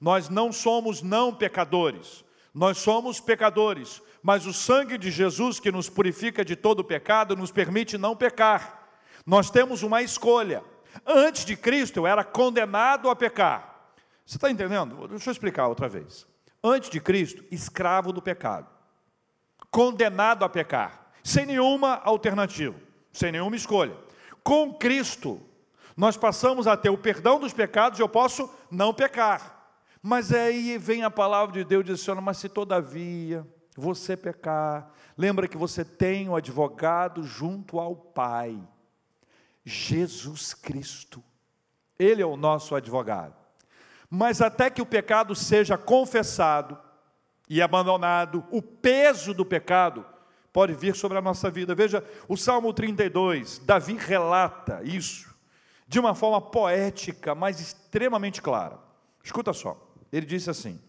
Nós 0.00 0.28
não 0.28 0.52
somos 0.52 1.02
não 1.02 1.34
pecadores, 1.34 2.24
nós 2.52 2.78
somos 2.78 3.20
pecadores, 3.20 4.02
mas 4.26 4.44
o 4.44 4.52
sangue 4.52 4.98
de 4.98 5.08
Jesus 5.08 5.60
que 5.60 5.70
nos 5.70 5.88
purifica 5.88 6.44
de 6.44 6.56
todo 6.56 6.82
pecado 6.82 7.36
nos 7.36 7.52
permite 7.52 7.96
não 7.96 8.16
pecar. 8.16 8.88
Nós 9.24 9.50
temos 9.50 9.84
uma 9.84 10.02
escolha. 10.02 10.64
Antes 11.06 11.44
de 11.44 11.56
Cristo 11.56 12.00
eu 12.00 12.08
era 12.08 12.24
condenado 12.24 13.08
a 13.08 13.14
pecar. 13.14 13.92
Você 14.24 14.36
está 14.36 14.50
entendendo? 14.50 15.06
Deixa 15.06 15.30
eu 15.30 15.32
explicar 15.32 15.68
outra 15.68 15.88
vez. 15.88 16.26
Antes 16.60 16.90
de 16.90 16.98
Cristo, 16.98 17.44
escravo 17.52 18.12
do 18.12 18.20
pecado, 18.20 18.66
condenado 19.70 20.44
a 20.44 20.48
pecar, 20.48 21.12
sem 21.22 21.46
nenhuma 21.46 22.00
alternativa, 22.02 22.74
sem 23.12 23.30
nenhuma 23.30 23.54
escolha. 23.54 23.96
Com 24.42 24.74
Cristo, 24.74 25.40
nós 25.96 26.16
passamos 26.16 26.66
a 26.66 26.76
ter 26.76 26.90
o 26.90 26.98
perdão 26.98 27.38
dos 27.38 27.52
pecados 27.52 28.00
e 28.00 28.02
eu 28.02 28.08
posso 28.08 28.52
não 28.72 28.92
pecar. 28.92 29.70
Mas 30.02 30.32
aí 30.32 30.78
vem 30.78 31.04
a 31.04 31.10
palavra 31.12 31.52
de 31.52 31.62
Deus 31.62 31.84
dizendo: 31.84 32.20
Mas 32.20 32.38
se 32.38 32.48
todavia 32.48 33.46
você 33.76 34.16
pecar, 34.16 34.90
lembra 35.16 35.46
que 35.46 35.56
você 35.56 35.84
tem 35.84 36.28
o 36.28 36.32
um 36.32 36.36
advogado 36.36 37.22
junto 37.22 37.78
ao 37.78 37.94
Pai, 37.94 38.58
Jesus 39.64 40.54
Cristo. 40.54 41.22
Ele 41.98 42.22
é 42.22 42.26
o 42.26 42.36
nosso 42.36 42.74
advogado. 42.74 43.34
Mas 44.08 44.40
até 44.40 44.70
que 44.70 44.80
o 44.80 44.86
pecado 44.86 45.34
seja 45.34 45.76
confessado 45.76 46.78
e 47.48 47.60
abandonado, 47.60 48.44
o 48.50 48.62
peso 48.62 49.34
do 49.34 49.44
pecado 49.44 50.04
pode 50.52 50.72
vir 50.72 50.94
sobre 50.94 51.18
a 51.18 51.22
nossa 51.22 51.50
vida. 51.50 51.74
Veja, 51.74 52.04
o 52.28 52.36
Salmo 52.36 52.72
32, 52.72 53.58
Davi 53.58 53.96
relata 53.96 54.80
isso 54.82 55.34
de 55.86 56.00
uma 56.00 56.14
forma 56.14 56.40
poética, 56.40 57.34
mas 57.34 57.60
extremamente 57.60 58.42
clara. 58.42 58.78
Escuta 59.22 59.52
só, 59.52 59.76
ele 60.12 60.26
disse 60.26 60.48
assim: 60.50 60.80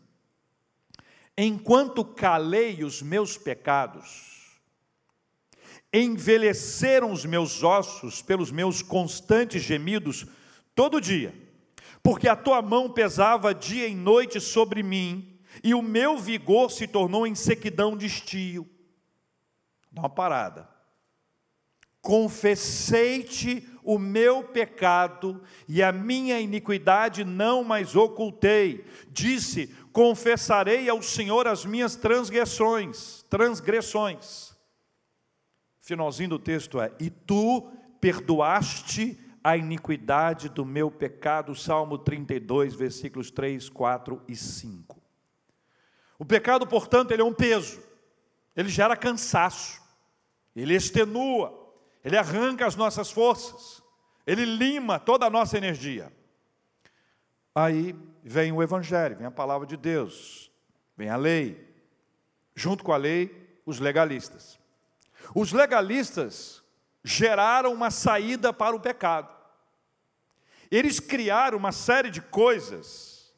Enquanto 1.38 2.03
calei 2.03 2.84
os 2.84 3.01
meus 3.01 3.38
pecados, 3.38 4.60
envelheceram 5.94 7.12
os 7.12 7.25
meus 7.25 7.63
ossos 7.63 8.22
pelos 8.22 8.51
meus 8.51 8.82
constantes 8.82 9.62
gemidos 9.62 10.25
todo 10.74 11.00
dia 11.00 11.48
porque 12.08 12.29
a 12.29 12.38
tua 12.38 12.62
mão 12.62 12.89
pesava 12.89 13.53
dia 13.53 13.86
e 13.86 13.94
noite 13.94 14.39
sobre 14.39 14.82
mim, 14.82 15.38
e 15.62 15.74
o 15.74 15.82
meu 15.82 16.17
vigor 16.17 16.72
se 16.72 16.88
tornou 16.88 17.27
em 17.27 17.36
sequidão 17.36 17.98
de 17.98 18.06
estio. 18.06 18.65
Dá 19.91 20.03
uma 20.03 20.10
parada. 20.10 20.70
Confessei-te 22.01 23.67
o 23.88 23.98
meu 23.98 24.44
pecado 24.44 25.41
e 25.65 25.82
a 25.82 25.94
minha 25.94 26.38
iniquidade 26.41 27.24
não 27.24 27.63
mais 27.63 27.96
ocultei. 27.96 28.84
Disse: 29.10 29.74
Confessarei 29.94 30.89
ao 30.89 31.01
Senhor 31.01 31.48
as 31.48 31.63
minhas 31.63 31.96
transgressões, 31.96 33.24
transgressões. 33.29 34.53
Finalzinho 35.79 36.32
do 36.32 36.38
texto 36.38 36.82
é: 36.82 36.91
E 37.00 37.10
tu 37.10 37.72
perdoaste 38.01 39.17
a 39.41 39.56
iniquidade 39.56 40.50
do 40.50 40.65
meu 40.65 40.91
pecado, 40.91 41.56
Salmo 41.56 41.98
32, 41.98 42.75
versículos 42.75 43.32
3, 43.32 43.70
4 43.70 44.22
e 44.27 44.36
5. 44.36 45.01
O 46.20 46.25
pecado, 46.25 46.67
portanto, 46.67 47.12
ele 47.12 47.22
é 47.22 47.25
um 47.25 47.34
peso, 47.34 47.82
ele 48.53 48.67
gera 48.67 48.98
cansaço, 48.98 49.82
ele 50.53 50.74
extenua, 50.75 51.66
ele 52.08 52.16
arranca 52.16 52.66
as 52.66 52.78
nossas 52.78 53.12
forças, 53.12 53.84
ele 54.26 54.46
lima 54.46 54.98
toda 54.98 55.26
a 55.26 55.30
nossa 55.30 55.58
energia. 55.58 56.10
Aí 57.54 57.94
vem 58.24 58.50
o 58.54 58.64
Evangelho, 58.64 59.18
vem 59.18 59.28
a 59.28 59.32
palavra 59.32 59.68
de 59.68 59.76
Deus, 59.76 60.50
vem 60.96 61.10
a 61.10 61.18
lei, 61.18 61.70
junto 62.56 62.82
com 62.82 62.94
a 62.94 62.98
lei, 62.98 63.60
os 63.66 63.80
legalistas. 63.80 64.58
Os 65.36 65.52
legalistas 65.52 66.64
geraram 67.04 67.74
uma 67.74 67.92
saída 67.92 68.54
para 68.54 68.74
o 68.74 68.80
pecado. 68.80 69.36
Eles 70.72 71.02
criaram 71.02 71.58
uma 71.58 71.74
série 71.74 72.10
de 72.10 72.22
coisas 72.22 73.36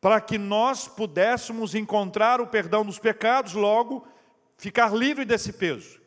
para 0.00 0.20
que 0.20 0.38
nós 0.38 0.86
pudéssemos 0.86 1.74
encontrar 1.74 2.40
o 2.40 2.46
perdão 2.46 2.86
dos 2.86 3.00
pecados, 3.00 3.54
logo 3.54 4.06
ficar 4.56 4.94
livre 4.94 5.24
desse 5.24 5.52
peso. 5.52 6.03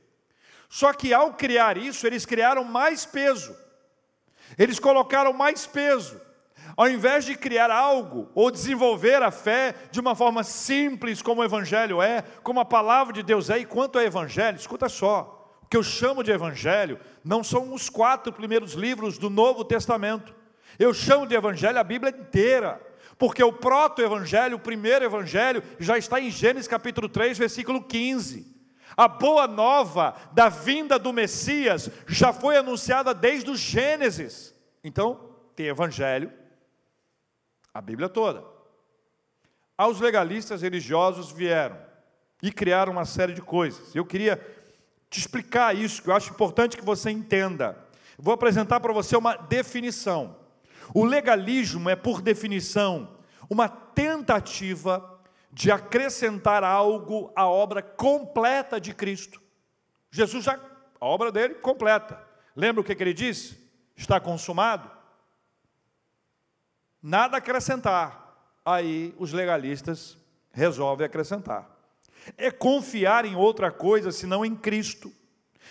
Só 0.69 0.93
que 0.93 1.13
ao 1.13 1.33
criar 1.33 1.77
isso, 1.77 2.05
eles 2.05 2.25
criaram 2.25 2.63
mais 2.63 3.05
peso. 3.05 3.55
Eles 4.57 4.79
colocaram 4.79 5.33
mais 5.33 5.65
peso. 5.65 6.19
Ao 6.75 6.89
invés 6.89 7.25
de 7.25 7.36
criar 7.36 7.71
algo 7.71 8.29
ou 8.36 8.51
desenvolver 8.51 9.24
a 9.24 9.31
fé 9.31 9.74
de 9.89 10.00
uma 10.00 10.15
forma 10.15 10.43
simples, 10.43 11.21
como 11.21 11.41
o 11.41 11.43
Evangelho 11.43 12.01
é, 12.01 12.24
como 12.43 12.59
a 12.59 12.65
palavra 12.65 13.13
de 13.13 13.24
Deus 13.24 13.50
é, 13.50 13.59
e 13.59 13.65
quanto 13.65 13.97
ao 13.97 14.05
Evangelho, 14.05 14.57
escuta 14.57 14.89
só, 14.89 15.57
o 15.63 15.67
que 15.67 15.77
eu 15.77 15.83
chamo 15.83 16.24
de 16.24 16.31
Evangelho 16.31 17.00
não 17.24 17.43
são 17.43 17.74
os 17.74 17.89
quatro 17.89 18.31
primeiros 18.31 18.74
livros 18.74 19.17
do 19.17 19.29
Novo 19.29 19.63
Testamento. 19.63 20.36
Eu 20.77 20.93
chamo 20.93 21.25
de 21.25 21.36
evangelho 21.36 21.79
a 21.79 21.83
Bíblia 21.83 22.15
inteira, 22.15 22.79
porque 23.17 23.43
o 23.43 23.51
proto-evangelho, 23.51 24.57
o 24.57 24.59
primeiro 24.59 25.03
evangelho, 25.03 25.63
já 25.79 25.97
está 25.97 26.21
em 26.21 26.29
Gênesis 26.29 26.67
capítulo 26.67 27.09
3, 27.09 27.38
versículo 27.38 27.81
15. 27.83 28.57
A 28.98 29.08
boa 29.08 29.46
nova 29.46 30.16
da 30.34 30.50
vinda 30.50 30.98
do 30.98 31.13
Messias 31.13 31.88
já 32.08 32.34
foi 32.34 32.58
anunciada 32.58 33.13
desde 33.13 33.51
o 33.51 33.56
Gênesis. 33.56 34.56
Então, 34.84 35.30
tem 35.56 35.68
evangelho, 35.68 36.34
a 37.72 37.80
Bíblia 37.80 38.10
toda. 38.10 38.44
Aos 39.77 40.00
legalistas 40.00 40.63
religiosos 40.63 41.32
vieram 41.32 41.77
e 42.42 42.51
criaram 42.51 42.92
uma 42.92 43.06
série 43.06 43.34
de 43.34 43.42
coisas. 43.42 43.96
Eu 43.96 44.04
queria 44.04 44.38
te 45.12 45.20
explicar 45.20 45.75
isso, 45.75 46.01
que 46.01 46.10
eu 46.10 46.16
acho 46.16 46.32
importante 46.32 46.75
que 46.75 46.84
você 46.84 47.12
entenda. 47.12 47.77
Vou 48.18 48.34
apresentar 48.34 48.80
para 48.80 48.92
você 48.92 49.16
uma 49.16 49.36
definição. 49.36 50.36
O 50.92 51.06
legalismo 51.06 51.88
é, 51.88 51.96
por 51.96 52.20
definição, 52.20 53.16
uma 53.48 53.70
tentativa 53.70 55.16
de 55.51 55.72
acrescentar 55.72 56.63
algo 56.63 57.32
à 57.36 57.48
obra 57.48 57.82
completa 57.82 58.80
de 58.80 58.94
Cristo. 58.94 59.42
Jesus 60.12 60.44
já, 60.44 60.60
a 61.00 61.06
obra 61.06 61.32
dele 61.32 61.56
completa. 61.56 62.22
Lembra 62.56 62.82
o 62.82 62.84
que, 62.84 62.96
que 62.96 63.04
ele 63.04 63.13
disse? 63.13 63.58
Está 63.96 64.20
consumado? 64.20 64.89
Nada 67.01 67.38
acrescentar. 67.38 68.25
Aí 68.66 69.16
os 69.18 69.32
legalistas 69.32 70.18
resolvem 70.51 71.06
acrescentar. 71.06 71.70
É 72.38 72.51
confiar 72.51 73.25
em 73.25 73.36
outra 73.36 73.72
coisa 73.72 74.12
senão 74.12 74.44
em 74.44 74.56
Cristo 74.56 75.12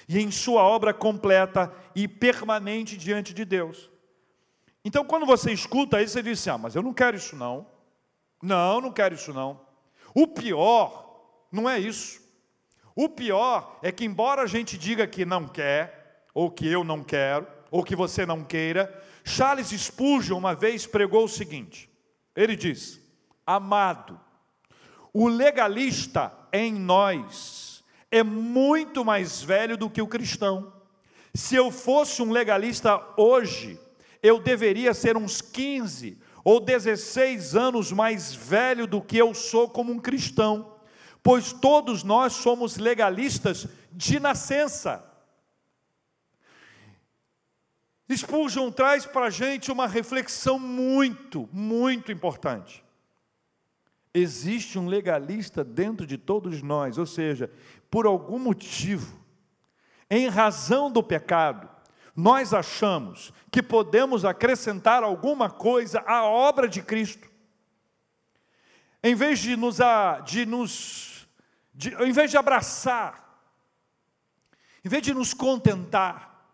e 0.09 0.19
em 0.19 0.31
Sua 0.31 0.63
obra 0.63 0.95
completa 0.95 1.73
e 1.95 2.07
permanente 2.07 2.97
diante 2.97 3.35
de 3.35 3.45
Deus. 3.45 3.91
Então, 4.85 5.05
quando 5.05 5.27
você 5.27 5.53
escuta 5.53 6.01
isso, 6.01 6.13
você 6.13 6.23
diz 6.23 6.39
assim: 6.39 6.51
ah, 6.51 6.59
mas 6.59 6.77
eu 6.77 6.83
não 6.83 6.95
quero 6.95 7.17
isso 7.17 7.35
não. 7.35 7.67
Não, 8.41 8.81
não 8.81 8.93
quero 8.93 9.17
isso 9.17 9.35
não. 9.35 9.66
O 10.17 10.27
pior 10.27 11.45
não 11.53 11.69
é 11.69 11.79
isso. 11.79 12.23
O 12.95 13.07
pior 13.07 13.79
é 13.83 13.93
que, 13.93 14.03
embora 14.03 14.41
a 14.41 14.47
gente 14.47 14.79
diga 14.79 15.07
que 15.07 15.27
não 15.27 15.47
quer, 15.47 16.25
ou 16.33 16.51
que 16.51 16.67
eu 16.67 16.83
não 16.83 17.05
quero, 17.05 17.47
ou 17.71 17.85
que 17.85 17.95
você 17.95 18.25
não 18.25 18.43
queira, 18.43 18.91
Charles 19.23 19.69
Spurgeon 19.69 20.39
uma 20.39 20.55
vez 20.55 20.87
pregou 20.87 21.25
o 21.25 21.29
seguinte: 21.29 21.91
ele 22.35 22.57
diz, 22.57 22.99
amado, 23.47 24.19
o 25.13 25.29
legalista 25.29 26.33
em 26.51 26.73
nós 26.73 27.85
é 28.11 28.23
muito 28.23 29.05
mais 29.05 29.43
velho 29.43 29.77
do 29.77 29.91
que 29.91 30.01
o 30.01 30.09
cristão. 30.09 30.73
Se 31.35 31.57
eu 31.57 31.71
fosse 31.71 32.23
um 32.23 32.33
legalista 32.33 33.07
hoje, 33.19 33.79
eu 34.23 34.41
deveria 34.41 34.95
ser 34.95 35.15
uns 35.15 35.43
15 35.43 36.19
ou 36.47 36.61
16 36.61 37.57
anos 37.57 37.91
mais 37.91 38.33
velho 38.33 38.87
do 38.87 39.03
que 39.03 39.17
eu 39.17 39.35
sou 39.35 39.69
como 39.69 39.91
um 39.91 39.99
cristão, 39.99 40.77
pois 41.21 41.53
todos 41.53 42.05
nós 42.05 42.35
somos 42.35 42.77
legalistas 42.77 43.67
de 43.91 44.21
nascença. 44.21 45.05
Spurgeon 48.09 48.71
traz 48.71 49.05
para 49.05 49.27
a 49.27 49.31
gente 49.31 49.73
uma 49.73 49.89
reflexão 49.89 50.57
muito, 50.57 51.49
muito 51.53 52.13
importante. 52.13 52.85
Existe 54.15 54.79
um 54.79 54.87
legalista 54.87 55.65
dentro 55.65 56.07
de 56.07 56.17
todos 56.17 56.63
nós, 56.63 56.97
ou 56.97 57.07
seja, 57.07 57.51
por 57.91 58.07
algum 58.07 58.39
motivo, 58.39 59.19
em 60.09 60.29
razão 60.29 60.93
do 60.93 61.03
pecado, 61.03 61.69
nós 62.17 62.55
achamos 62.55 63.31
que 63.53 63.63
podemos 63.63 64.25
acrescentar 64.25 65.03
alguma 65.03 65.51
coisa 65.51 66.03
à 66.07 66.25
obra 66.25 66.67
de 66.67 66.81
Cristo. 66.81 67.31
Em 69.03 69.15
vez 69.15 69.39
de 69.39 69.55
nos, 69.55 69.79
de 70.25 70.47
nos 70.47 71.29
de, 71.75 71.91
em 72.03 72.13
vez 72.13 72.31
de 72.31 72.39
abraçar, 72.39 73.23
em 74.83 74.89
vez 74.89 75.03
de 75.03 75.13
nos 75.13 75.35
contentar, 75.35 76.49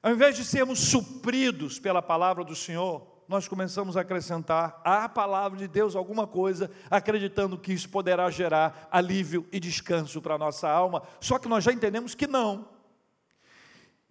ao 0.00 0.12
invés 0.12 0.36
de 0.36 0.44
sermos 0.44 0.78
supridos 0.78 1.80
pela 1.80 2.00
palavra 2.00 2.44
do 2.44 2.54
Senhor, 2.54 3.18
nós 3.26 3.48
começamos 3.48 3.96
a 3.96 4.02
acrescentar 4.02 4.80
à 4.84 5.08
palavra 5.08 5.58
de 5.58 5.66
Deus 5.66 5.96
alguma 5.96 6.26
coisa, 6.26 6.70
acreditando 6.88 7.58
que 7.58 7.72
isso 7.72 7.88
poderá 7.88 8.30
gerar 8.30 8.88
alívio 8.92 9.46
e 9.52 9.58
descanso 9.58 10.22
para 10.22 10.36
a 10.36 10.38
nossa 10.38 10.68
alma, 10.68 11.02
só 11.20 11.38
que 11.38 11.48
nós 11.48 11.64
já 11.64 11.72
entendemos 11.72 12.14
que 12.14 12.28
não. 12.28 12.77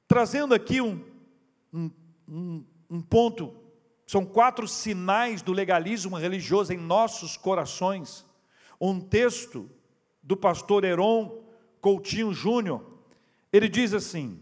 Trazendo 0.07 0.53
aqui 0.53 0.79
um, 0.79 1.03
um, 1.73 2.63
um, 2.89 3.01
ponto, 3.01 3.53
são 4.05 4.25
quatro 4.25 4.67
sinais 4.67 5.41
do 5.41 5.51
legalismo 5.51 6.17
religioso 6.17 6.71
em 6.71 6.77
nossos 6.77 7.35
corações. 7.35 8.25
Um 8.79 9.01
texto 9.01 9.69
do 10.23 10.37
pastor 10.37 10.85
Heron 10.85 11.43
Coutinho 11.81 12.33
Júnior, 12.33 12.85
ele 13.51 13.67
diz 13.67 13.93
assim: 13.93 14.41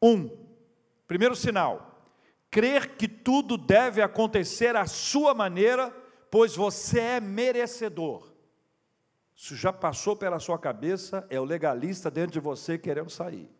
um, 0.00 0.30
primeiro 1.08 1.34
sinal, 1.34 2.06
crer 2.48 2.96
que 2.96 3.08
tudo 3.08 3.56
deve 3.56 4.00
acontecer 4.00 4.76
à 4.76 4.86
sua 4.86 5.34
maneira, 5.34 5.90
pois 6.30 6.54
você 6.54 7.00
é 7.00 7.20
merecedor. 7.20 8.32
Isso 9.34 9.56
já 9.56 9.72
passou 9.72 10.14
pela 10.14 10.38
sua 10.38 10.58
cabeça, 10.58 11.26
é 11.28 11.40
o 11.40 11.44
legalista 11.44 12.08
dentro 12.08 12.32
de 12.32 12.38
você 12.38 12.78
querendo 12.78 13.10
sair. 13.10 13.50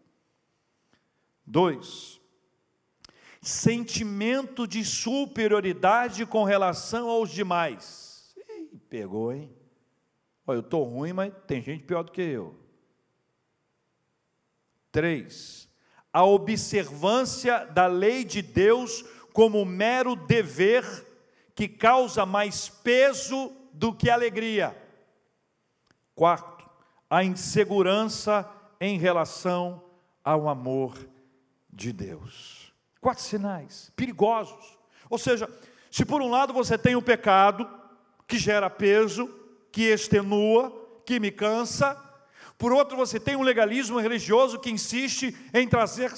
Dois, 1.45 2.21
sentimento 3.41 4.67
de 4.67 4.85
superioridade 4.85 6.25
com 6.25 6.45
relação 6.45 7.09
aos 7.09 7.31
demais. 7.31 8.35
Ih, 8.37 8.79
pegou, 8.89 9.33
hein? 9.33 9.53
Olha, 10.47 10.59
eu 10.59 10.61
estou 10.61 10.85
ruim, 10.85 11.13
mas 11.13 11.33
tem 11.47 11.61
gente 11.61 11.85
pior 11.85 12.05
do 12.05 12.13
que 12.13 12.23
eu. 12.23 12.55
Três, 14.93 15.69
a 16.13 16.25
observância 16.25 17.65
da 17.67 17.87
lei 17.87 18.25
de 18.25 18.43
Deus 18.43 19.05
como 19.33 19.65
mero 19.65 20.15
dever 20.15 20.85
que 21.55 21.67
causa 21.67 22.27
mais 22.27 22.69
peso 22.69 23.51
do 23.73 23.93
que 23.93 24.11
alegria. 24.11 24.77
Quarto, 26.15 26.69
a 27.09 27.25
insegurança 27.25 28.49
em 28.81 28.99
relação 28.99 29.83
ao 30.23 30.49
amor 30.49 31.12
de 31.73 31.93
Deus. 31.93 32.73
Quatro 33.01 33.23
sinais 33.25 33.91
perigosos. 33.97 34.79
Ou 35.09 35.19
seja, 35.19 35.49
se 35.91 36.05
por 36.05 36.21
um 36.21 36.31
lado 36.31 36.53
você 36.53 36.77
tem 36.77 36.95
o 36.95 37.03
pecado, 37.03 37.69
que 38.27 38.39
gera 38.39 38.71
peso, 38.71 39.29
que 39.71 39.85
extenua, 39.85 41.03
que 41.05 41.19
me 41.19 41.31
cansa, 41.31 41.97
por 42.63 42.73
outro, 42.73 42.97
você 42.97 43.19
tem 43.19 43.35
um 43.35 43.43
legalismo 43.43 43.99
religioso 43.99 44.61
que 44.61 44.71
insiste 44.71 45.37
em 45.53 45.67
trazer 45.67 46.13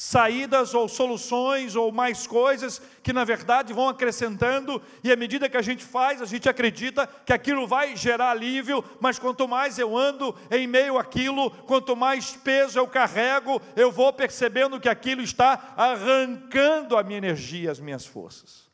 saídas 0.00 0.72
ou 0.72 0.88
soluções 0.88 1.76
ou 1.76 1.92
mais 1.92 2.26
coisas 2.26 2.80
que 3.02 3.12
na 3.12 3.22
verdade 3.22 3.74
vão 3.74 3.86
acrescentando, 3.86 4.80
e 5.04 5.12
à 5.12 5.16
medida 5.16 5.46
que 5.46 5.58
a 5.58 5.62
gente 5.62 5.84
faz, 5.84 6.22
a 6.22 6.24
gente 6.24 6.48
acredita 6.48 7.06
que 7.06 7.34
aquilo 7.34 7.66
vai 7.66 7.94
gerar 7.94 8.30
alívio, 8.30 8.82
mas 8.98 9.18
quanto 9.18 9.46
mais 9.46 9.78
eu 9.78 9.94
ando 9.94 10.34
em 10.50 10.66
meio 10.66 10.96
àquilo, 10.96 11.50
quanto 11.50 11.94
mais 11.94 12.34
peso 12.34 12.78
eu 12.78 12.88
carrego, 12.88 13.60
eu 13.76 13.92
vou 13.92 14.10
percebendo 14.10 14.80
que 14.80 14.88
aquilo 14.88 15.20
está 15.20 15.74
arrancando 15.76 16.96
a 16.96 17.02
minha 17.02 17.18
energia, 17.18 17.70
as 17.70 17.78
minhas 17.78 18.06
forças. 18.06 18.70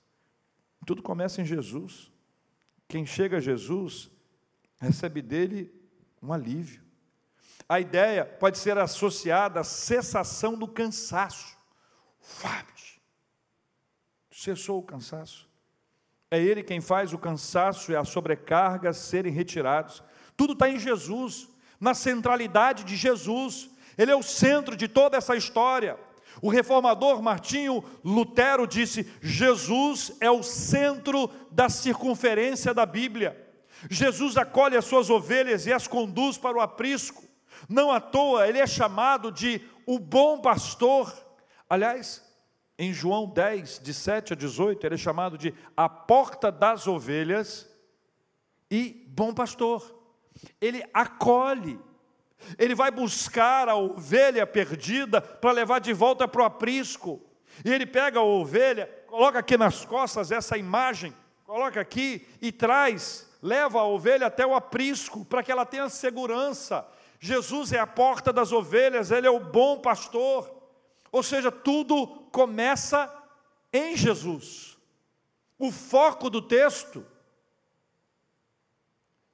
Tudo 0.87 1.03
começa 1.03 1.43
em 1.43 1.45
Jesus. 1.45 2.09
Quem 2.87 3.05
chega 3.05 3.39
a 3.39 3.41
Jesus 3.41 4.09
recebe 4.79 5.21
dele 5.21 5.75
um 6.23 6.33
alívio. 6.33 6.86
A 7.69 7.81
ideia 7.81 8.25
pode 8.25 8.59
ser 8.59 8.79
associada 8.79 9.61
à 9.61 9.65
cessação 9.65 10.55
do 10.55 10.69
cansaço. 10.69 11.57
Fábio, 12.21 12.75
cessou 14.31 14.79
o 14.79 14.83
cansaço. 14.83 15.49
É 16.31 16.41
Ele 16.41 16.63
quem 16.63 16.81
faz 16.81 17.13
o 17.13 17.19
cansaço 17.19 17.91
e 17.91 17.97
a 17.97 18.05
sobrecarga 18.05 18.93
serem 18.93 19.33
retirados. 19.33 20.03
Tudo 20.37 20.53
está 20.53 20.69
em 20.69 20.79
Jesus, 20.79 21.49
na 21.81 21.95
centralidade 21.95 22.85
de 22.85 22.97
Jesus. 22.97 23.71
Ele 23.97 24.11
é 24.11 24.17
o 24.17 24.23
centro 24.23 24.77
de 24.77 24.87
toda 24.87 25.17
essa 25.17 25.35
história. 25.35 25.99
O 26.43 26.51
reformador 26.51 27.23
Martinho 27.23 27.83
Lutero 28.05 28.67
disse: 28.67 29.11
Jesus 29.23 30.13
é 30.21 30.31
o 30.31 30.43
centro 30.43 31.31
da 31.51 31.69
circunferência 31.69 32.75
da 32.75 32.85
Bíblia. 32.85 33.45
Jesus 33.91 34.37
acolhe 34.37 34.77
as 34.77 34.85
suas 34.85 35.11
ovelhas 35.11 35.67
e 35.67 35.73
as 35.73 35.87
conduz 35.87 36.37
para 36.37 36.57
o 36.57 36.61
aprisco. 36.61 37.26
Não 37.69 37.91
à 37.91 38.01
toa 38.01 38.49
ele 38.49 38.59
é 38.59 38.67
chamado 38.67 39.31
de 39.31 39.61
o 39.87 39.99
bom 39.99 40.41
pastor. 40.41 41.13
Aliás, 41.69 42.23
em 42.79 42.93
João 42.93 43.27
10, 43.27 43.81
de 43.81 43.95
7 43.95 44.33
a 44.35 44.37
18, 44.37 44.87
ele 44.87 44.95
é 44.95 44.99
chamado 44.99 45.39
de 45.39 45.55
a 45.77 45.89
porta 45.89 46.53
das 46.53 46.87
ovelhas 46.87 47.69
e 48.71 49.07
bom 49.09 49.33
pastor. 49.33 49.95
Ele 50.61 50.85
acolhe, 50.93 51.81
ele 52.59 52.75
vai 52.75 52.91
buscar 52.91 53.69
a 53.69 53.77
ovelha 53.77 54.47
perdida 54.47 55.21
para 55.21 55.53
levar 55.53 55.81
de 55.81 55.93
volta 55.93 56.29
para 56.29 56.43
o 56.43 56.45
aprisco. 56.45 57.23
E 57.65 57.73
ele 57.73 57.87
pega 57.87 58.19
a 58.19 58.23
ovelha, 58.23 58.87
coloca 59.07 59.39
aqui 59.39 59.57
nas 59.57 59.85
costas 59.85 60.31
essa 60.31 60.59
imagem, 60.59 61.15
coloca 61.45 61.81
aqui 61.81 62.29
e 62.43 62.53
traz, 62.53 63.27
leva 63.43 63.81
a 63.81 63.87
ovelha 63.87 64.27
até 64.27 64.47
o 64.47 64.55
aprisco 64.55 65.25
para 65.25 65.43
que 65.43 65.51
ela 65.51 65.65
tenha 65.65 65.89
segurança. 65.89 66.87
Jesus 67.19 67.73
é 67.73 67.79
a 67.79 67.87
porta 67.87 68.33
das 68.33 68.53
ovelhas, 68.53 69.11
Ele 69.11 69.27
é 69.27 69.31
o 69.31 69.41
bom 69.41 69.81
pastor. 69.81 70.55
Ou 71.11 71.23
seja, 71.23 71.51
tudo 71.51 72.07
começa 72.31 73.13
em 73.73 73.97
Jesus. 73.97 74.77
O 75.59 75.73
foco 75.73 76.29
do 76.29 76.43
texto 76.43 77.07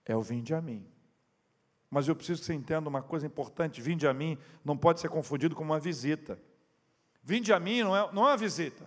é 0.04 0.16
o 0.16 0.22
vinde 0.22 0.54
a 0.54 0.60
mim. 0.60 0.86
Mas 1.90 2.08
eu 2.08 2.16
preciso 2.16 2.40
que 2.40 2.46
você 2.46 2.54
entenda 2.54 2.88
uma 2.88 3.02
coisa 3.02 3.26
importante: 3.26 3.80
vinde 3.80 4.06
a 4.06 4.14
mim 4.14 4.38
não 4.64 4.76
pode 4.76 5.00
ser 5.00 5.08
confundido 5.08 5.54
com 5.54 5.62
uma 5.62 5.80
visita. 5.80 6.40
Vinde 7.22 7.52
a 7.52 7.60
mim 7.60 7.82
não 7.82 7.96
é, 7.96 8.12
não 8.12 8.22
é 8.24 8.30
uma 8.30 8.36
visita. 8.36 8.84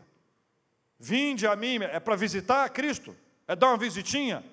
Vinde 1.00 1.46
a 1.46 1.56
mim 1.56 1.78
é 1.78 2.00
para 2.00 2.16
visitar 2.16 2.68
Cristo, 2.70 3.16
é 3.48 3.56
dar 3.56 3.68
uma 3.68 3.78
visitinha, 3.78 4.44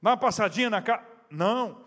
dar 0.00 0.10
uma 0.10 0.16
passadinha 0.16 0.70
na 0.70 0.82
casa. 0.82 1.04
Não, 1.30 1.84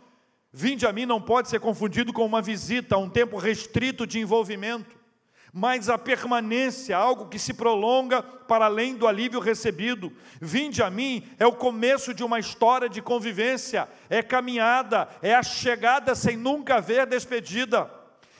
Vinde 0.55 0.85
a 0.85 0.93
mim 0.93 1.07
não 1.07 1.19
pode 1.19 1.49
ser 1.49 1.59
confundido 1.59 2.13
com 2.13 2.23
uma 2.23 2.39
visita, 2.39 2.95
um 2.95 3.09
tempo 3.09 3.37
restrito 3.37 4.05
de 4.05 4.19
envolvimento, 4.19 4.95
mas 5.51 5.89
a 5.89 5.97
permanência, 5.97 6.95
algo 6.95 7.27
que 7.27 7.39
se 7.39 7.55
prolonga 7.55 8.21
para 8.21 8.65
além 8.65 8.93
do 8.93 9.07
alívio 9.07 9.39
recebido. 9.39 10.13
Vinde 10.39 10.83
a 10.83 10.91
mim 10.91 11.27
é 11.39 11.47
o 11.47 11.53
começo 11.53 12.13
de 12.13 12.23
uma 12.23 12.37
história 12.39 12.87
de 12.87 13.01
convivência, 13.01 13.89
é 14.07 14.21
caminhada, 14.21 15.09
é 15.23 15.33
a 15.33 15.41
chegada 15.41 16.13
sem 16.13 16.37
nunca 16.37 16.75
haver 16.75 17.07
despedida. 17.07 17.89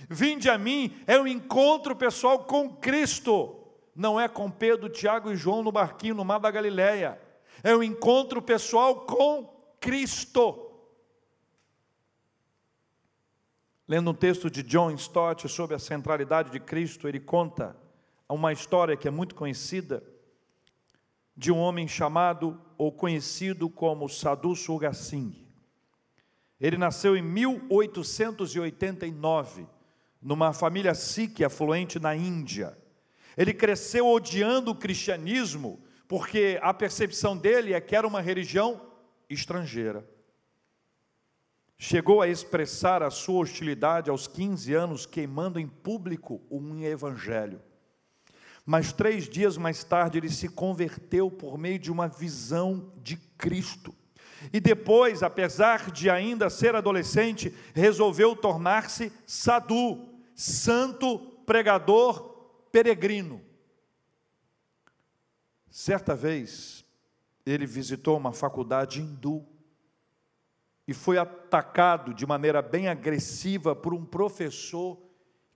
Vinde 0.08 0.52
a 0.52 0.58
mim 0.58 0.96
é 1.08 1.20
o 1.20 1.28
encontro 1.28 1.96
pessoal 1.96 2.44
com 2.44 2.70
Cristo, 2.70 3.58
não 3.96 4.20
é 4.20 4.28
com 4.28 4.52
Pedro, 4.52 4.88
Tiago 4.88 5.32
e 5.32 5.36
João 5.36 5.64
no 5.64 5.72
barquinho 5.72 6.14
no 6.14 6.26
mar 6.26 6.40
da 6.40 6.52
Galileia, 6.52 7.20
é 7.64 7.76
o 7.76 7.82
encontro 7.82 8.40
pessoal 8.40 9.02
com 9.02 9.52
Cristo. 9.80 10.73
Lendo 13.94 14.10
um 14.10 14.16
texto 14.16 14.50
de 14.50 14.64
John 14.64 14.90
Stott 14.96 15.48
sobre 15.48 15.76
a 15.76 15.80
centralidade 15.80 16.50
de 16.50 16.60
Cristo, 16.60 17.08
ele 17.08 17.20
conta 17.20 17.78
uma 18.28 18.52
história 18.52 18.98
que 18.98 19.08
é 19.08 19.12
muito 19.12 19.36
conhecida 19.36 20.04
de 21.38 21.52
um 21.52 21.60
homem 21.60 21.88
chamado 21.88 22.60
ou 22.76 22.92
conhecido 22.92 23.70
como 23.70 24.10
Sadhu 24.10 24.56
Surga 24.56 24.94
Singh. 24.94 25.46
Ele 26.60 26.76
nasceu 26.76 27.16
em 27.16 27.22
1889, 27.22 29.68
numa 30.20 30.54
família 30.54 30.96
sikh 30.96 31.44
afluente 31.44 32.00
na 32.00 32.16
Índia. 32.16 32.76
Ele 33.38 33.54
cresceu 33.54 34.08
odiando 34.08 34.72
o 34.72 34.76
cristianismo, 34.76 35.80
porque 36.08 36.58
a 36.64 36.74
percepção 36.74 37.38
dele 37.38 37.74
é 37.74 37.80
que 37.80 37.96
era 37.96 38.08
uma 38.08 38.22
religião 38.22 38.82
estrangeira. 39.30 40.04
Chegou 41.86 42.22
a 42.22 42.30
expressar 42.30 43.04
a 43.04 43.12
sua 43.12 43.42
hostilidade 43.42 44.10
aos 44.10 44.26
15 44.26 44.74
anos, 44.74 45.06
queimando 45.06 45.60
em 45.60 45.68
público 45.68 46.42
um 46.50 46.82
evangelho. 46.82 47.62
Mas 48.66 48.94
três 48.94 49.28
dias 49.28 49.58
mais 49.58 49.84
tarde 49.84 50.18
ele 50.18 50.30
se 50.30 50.48
converteu 50.48 51.30
por 51.30 51.58
meio 51.58 51.78
de 51.78 51.92
uma 51.92 52.08
visão 52.08 52.90
de 53.04 53.18
Cristo. 53.38 53.94
E 54.54 54.62
depois, 54.62 55.22
apesar 55.22 55.92
de 55.92 56.10
ainda 56.10 56.50
ser 56.50 56.74
adolescente, 56.74 57.54
resolveu 57.74 58.34
tornar-se 58.34 59.12
sadu, 59.28 60.08
santo 60.34 61.20
pregador 61.46 62.48
peregrino. 62.72 63.42
Certa 65.70 66.16
vez, 66.16 66.86
ele 67.46 67.66
visitou 67.66 68.16
uma 68.16 68.32
faculdade 68.32 69.02
hindu 69.02 69.46
e 70.88 70.94
foi 70.94 71.18
atacado 71.18 72.14
de 72.14 72.26
maneira 72.26 72.62
bem 72.62 72.88
agressiva 72.88 73.76
por 73.76 73.94
um 73.94 74.06
professor 74.06 75.02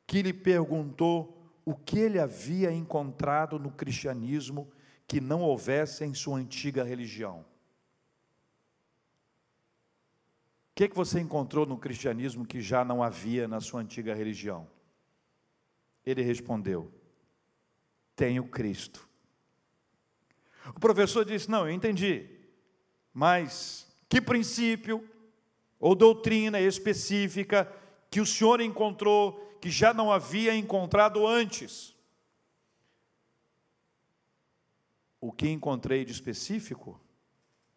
que 0.06 0.22
lhe 0.22 0.34
perguntou 0.34 1.38
o 1.66 1.76
que 1.76 2.00
ele 2.00 2.18
havia 2.18 2.72
encontrado 2.72 3.60
no 3.60 3.72
cristianismo 3.72 4.72
que 5.06 5.20
não 5.20 5.42
houvesse 5.42 6.06
em 6.06 6.14
sua 6.14 6.38
antiga 6.38 6.84
religião. 6.84 7.46
O 10.72 10.76
que, 10.76 10.86
é 10.86 10.88
que 10.88 10.96
você 10.96 11.20
encontrou 11.20 11.66
no 11.66 11.78
cristianismo 11.78 12.46
que 12.46 12.62
já 12.62 12.86
não 12.86 13.04
havia 13.04 13.48
na 13.48 13.60
sua 13.60 13.82
antiga 13.82 14.14
religião? 14.14 14.70
Ele 16.06 16.22
respondeu: 16.22 16.92
Tenho 18.16 18.48
Cristo. 18.48 19.10
O 20.76 20.80
professor 20.80 21.26
disse: 21.26 21.50
Não, 21.50 21.68
eu 21.68 21.72
entendi, 21.72 22.30
mas 23.14 23.88
que 24.08 24.22
princípio 24.22 25.04
ou 25.80 25.96
doutrina 25.96 26.60
específica 26.60 27.72
que 28.10 28.20
o 28.20 28.26
senhor 28.26 28.62
encontrou 28.62 29.34
que 29.62 29.70
já 29.70 29.94
não 29.94 30.12
havia 30.12 30.56
encontrado 30.56 31.26
antes. 31.26 31.96
O 35.20 35.32
que 35.32 35.50
encontrei 35.50 36.06
de 36.06 36.12
específico? 36.12 37.00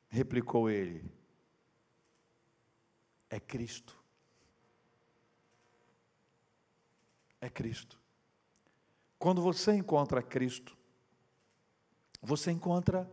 Replicou 0.09 0.71
ele. 0.71 1.11
É 3.29 3.41
Cristo. 3.41 3.97
É 7.41 7.49
Cristo. 7.49 7.99
Quando 9.19 9.41
você 9.41 9.73
encontra 9.75 10.23
Cristo, 10.23 10.77
você 12.21 12.51
encontra 12.51 13.11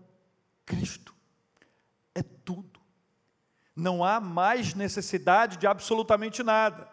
Cristo. 0.66 1.16
É 2.14 2.22
tudo. 2.22 2.77
Não 3.78 4.04
há 4.04 4.20
mais 4.20 4.74
necessidade 4.74 5.58
de 5.58 5.68
absolutamente 5.68 6.42
nada. 6.42 6.90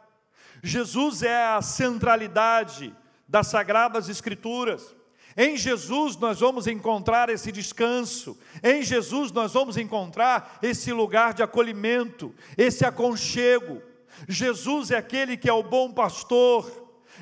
Jesus 0.62 1.22
é 1.22 1.46
a 1.46 1.62
centralidade 1.62 2.94
das 3.26 3.46
Sagradas 3.46 4.10
Escrituras. 4.10 4.94
Em 5.34 5.56
Jesus 5.56 6.14
nós 6.16 6.40
vamos 6.40 6.66
encontrar 6.66 7.30
esse 7.30 7.50
descanso, 7.50 8.38
em 8.62 8.82
Jesus 8.82 9.32
nós 9.32 9.54
vamos 9.54 9.78
encontrar 9.78 10.58
esse 10.62 10.92
lugar 10.92 11.32
de 11.32 11.42
acolhimento, 11.42 12.34
esse 12.56 12.84
aconchego. 12.84 13.82
Jesus 14.28 14.90
é 14.90 14.96
aquele 14.96 15.38
que 15.38 15.48
é 15.48 15.52
o 15.52 15.62
bom 15.62 15.90
pastor, 15.90 16.70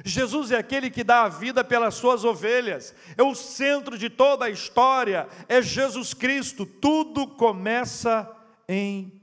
Jesus 0.04 0.50
é 0.50 0.56
aquele 0.56 0.90
que 0.90 1.04
dá 1.04 1.22
a 1.22 1.28
vida 1.28 1.62
pelas 1.62 1.94
suas 1.94 2.24
ovelhas, 2.24 2.94
é 3.16 3.22
o 3.22 3.34
centro 3.34 3.96
de 3.96 4.10
toda 4.10 4.46
a 4.46 4.50
história, 4.50 5.28
é 5.48 5.62
Jesus 5.62 6.12
Cristo, 6.12 6.66
tudo 6.66 7.26
começa 7.28 8.28
em 8.68 9.21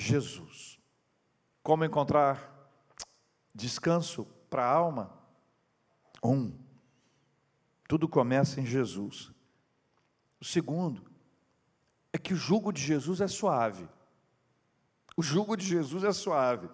Jesus. 0.00 0.78
Como 1.62 1.84
encontrar 1.84 2.70
descanso 3.54 4.24
para 4.48 4.64
a 4.64 4.70
alma? 4.70 5.12
Um, 6.22 6.52
tudo 7.88 8.08
começa 8.08 8.60
em 8.60 8.66
Jesus. 8.66 9.30
O 10.40 10.44
segundo 10.44 11.02
é 12.12 12.18
que 12.18 12.32
o 12.32 12.36
jugo 12.36 12.72
de 12.72 12.80
Jesus 12.80 13.20
é 13.20 13.28
suave. 13.28 13.88
O 15.16 15.22
jugo 15.22 15.56
de 15.56 15.66
Jesus 15.66 16.04
é 16.04 16.12
suave. 16.12 16.68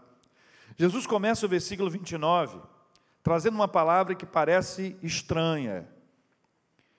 Jesus 0.76 1.06
começa 1.06 1.46
o 1.46 1.48
versículo 1.48 1.90
29 1.90 2.60
trazendo 3.24 3.54
uma 3.54 3.66
palavra 3.66 4.14
que 4.14 4.26
parece 4.26 4.98
estranha. 5.02 5.88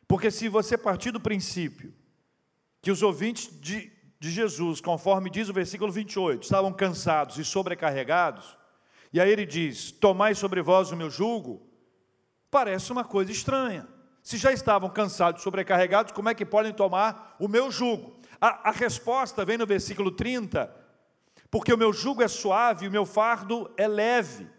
Porque 0.08 0.32
se 0.32 0.50
você 0.50 0.76
partir 0.76 1.12
do 1.12 1.22
princípio 1.22 1.94
que 2.82 2.90
os 2.90 3.04
ouvintes 3.04 3.48
de, 3.62 3.92
de 4.26 4.32
Jesus, 4.32 4.82
conforme 4.82 5.30
diz 5.30 5.50
o 5.50 5.54
versículo 5.54 5.92
28, 5.92 6.42
estavam 6.42 6.74
cansados 6.74 7.38
e 7.38 7.46
sobrecarregados, 7.46 8.58
e 9.14 9.22
aí 9.22 9.30
ele 9.30 9.46
diz: 9.46 9.92
Tomai 9.92 10.34
sobre 10.34 10.64
vós 10.64 10.92
o 10.92 10.98
meu 10.98 11.12
jugo, 11.12 11.62
parece 12.50 12.92
uma 12.92 13.04
coisa 13.04 13.32
estranha. 13.32 13.88
Se 14.24 14.38
já 14.38 14.52
estavam 14.52 14.90
cansados 14.90 15.44
sobrecarregados, 15.44 16.12
como 16.12 16.28
é 16.28 16.34
que 16.34 16.44
podem 16.44 16.74
tomar 16.74 17.36
o 17.40 17.48
meu 17.48 17.70
jugo? 17.70 18.20
A, 18.42 18.70
a 18.70 18.72
resposta 18.72 19.46
vem 19.46 19.60
no 19.60 19.68
versículo 19.68 20.10
30, 20.10 20.76
porque 21.52 21.72
o 21.72 21.78
meu 21.78 21.94
jugo 21.94 22.24
é 22.24 22.28
suave 22.28 22.86
e 22.86 22.88
o 22.88 22.92
meu 22.92 23.06
fardo 23.06 23.72
é 23.78 23.88
leve. 23.88 24.50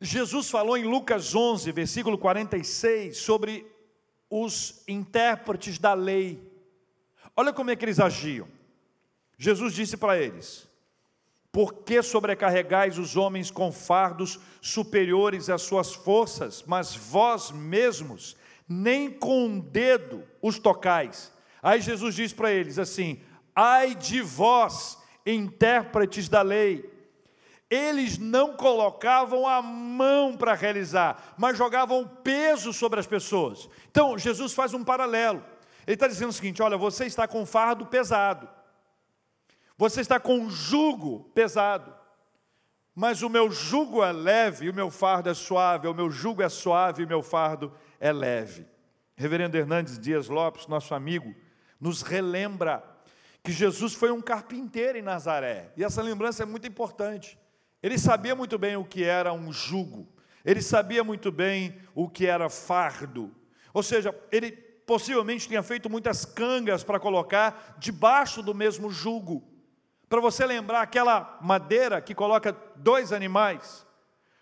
Jesus 0.00 0.48
falou 0.48 0.76
em 0.76 0.84
Lucas 0.84 1.34
11, 1.34 1.72
versículo 1.72 2.16
46, 2.16 3.16
sobre 3.16 3.66
os 4.30 4.84
intérpretes 4.86 5.76
da 5.76 5.92
lei. 5.92 6.53
Olha 7.36 7.52
como 7.52 7.70
é 7.70 7.76
que 7.76 7.84
eles 7.84 8.00
agiam. 8.00 8.48
Jesus 9.36 9.74
disse 9.74 9.96
para 9.96 10.18
eles: 10.18 10.68
por 11.54 11.72
que 11.84 12.02
sobrecarregais 12.02 12.98
os 12.98 13.16
homens 13.16 13.48
com 13.48 13.70
fardos 13.70 14.40
superiores 14.60 15.48
às 15.48 15.62
suas 15.62 15.94
forças, 15.94 16.64
mas 16.66 16.96
vós 16.96 17.52
mesmos 17.52 18.36
nem 18.68 19.08
com 19.08 19.46
um 19.46 19.60
dedo 19.60 20.24
os 20.42 20.58
tocais? 20.58 21.32
Aí 21.62 21.80
Jesus 21.80 22.16
diz 22.16 22.32
para 22.32 22.50
eles 22.52 22.76
assim: 22.76 23.20
Ai 23.54 23.94
de 23.94 24.20
vós, 24.20 24.98
intérpretes 25.24 26.28
da 26.28 26.42
lei, 26.42 26.92
eles 27.70 28.18
não 28.18 28.56
colocavam 28.56 29.46
a 29.46 29.62
mão 29.62 30.36
para 30.36 30.54
realizar, 30.54 31.34
mas 31.38 31.56
jogavam 31.56 32.04
peso 32.24 32.72
sobre 32.72 32.98
as 32.98 33.06
pessoas. 33.06 33.68
Então, 33.90 34.18
Jesus 34.18 34.52
faz 34.52 34.74
um 34.74 34.82
paralelo. 34.82 35.40
Ele 35.86 35.94
está 35.94 36.08
dizendo 36.08 36.30
o 36.30 36.32
seguinte: 36.32 36.62
olha, 36.62 36.76
você 36.76 37.06
está 37.06 37.26
com 37.26 37.44
fardo 37.44 37.86
pesado. 37.86 38.48
Você 39.76 40.00
está 40.00 40.20
com 40.20 40.48
jugo 40.48 41.24
pesado, 41.34 41.92
mas 42.94 43.22
o 43.22 43.28
meu 43.28 43.50
jugo 43.50 44.04
é 44.04 44.12
leve 44.12 44.66
e 44.66 44.70
o 44.70 44.74
meu 44.74 44.88
fardo 44.88 45.28
é 45.28 45.34
suave, 45.34 45.88
o 45.88 45.94
meu 45.94 46.10
jugo 46.10 46.42
é 46.42 46.48
suave 46.48 47.02
e 47.02 47.04
o 47.04 47.08
meu 47.08 47.22
fardo 47.22 47.72
é 47.98 48.12
leve. 48.12 48.66
Reverendo 49.16 49.56
Hernandes 49.56 49.98
Dias 49.98 50.28
Lopes, 50.28 50.68
nosso 50.68 50.94
amigo, 50.94 51.34
nos 51.80 52.02
relembra 52.02 52.84
que 53.42 53.50
Jesus 53.50 53.94
foi 53.94 54.12
um 54.12 54.20
carpinteiro 54.20 54.96
em 54.96 55.02
Nazaré, 55.02 55.72
e 55.76 55.84
essa 55.84 56.00
lembrança 56.00 56.44
é 56.44 56.46
muito 56.46 56.66
importante. 56.68 57.38
Ele 57.82 57.98
sabia 57.98 58.34
muito 58.34 58.56
bem 58.56 58.76
o 58.76 58.84
que 58.84 59.02
era 59.04 59.32
um 59.32 59.52
jugo, 59.52 60.08
ele 60.44 60.62
sabia 60.62 61.02
muito 61.02 61.32
bem 61.32 61.76
o 61.94 62.08
que 62.08 62.26
era 62.26 62.48
fardo, 62.48 63.34
ou 63.72 63.82
seja, 63.82 64.14
ele 64.30 64.52
possivelmente 64.86 65.48
tinha 65.48 65.62
feito 65.62 65.88
muitas 65.88 66.24
cangas 66.24 66.84
para 66.84 67.00
colocar 67.00 67.76
debaixo 67.78 68.42
do 68.42 68.54
mesmo 68.54 68.90
jugo. 68.90 69.42
Para 70.08 70.20
você 70.20 70.46
lembrar 70.46 70.82
aquela 70.82 71.38
madeira 71.40 72.00
que 72.00 72.14
coloca 72.14 72.56
dois 72.76 73.12
animais. 73.12 73.86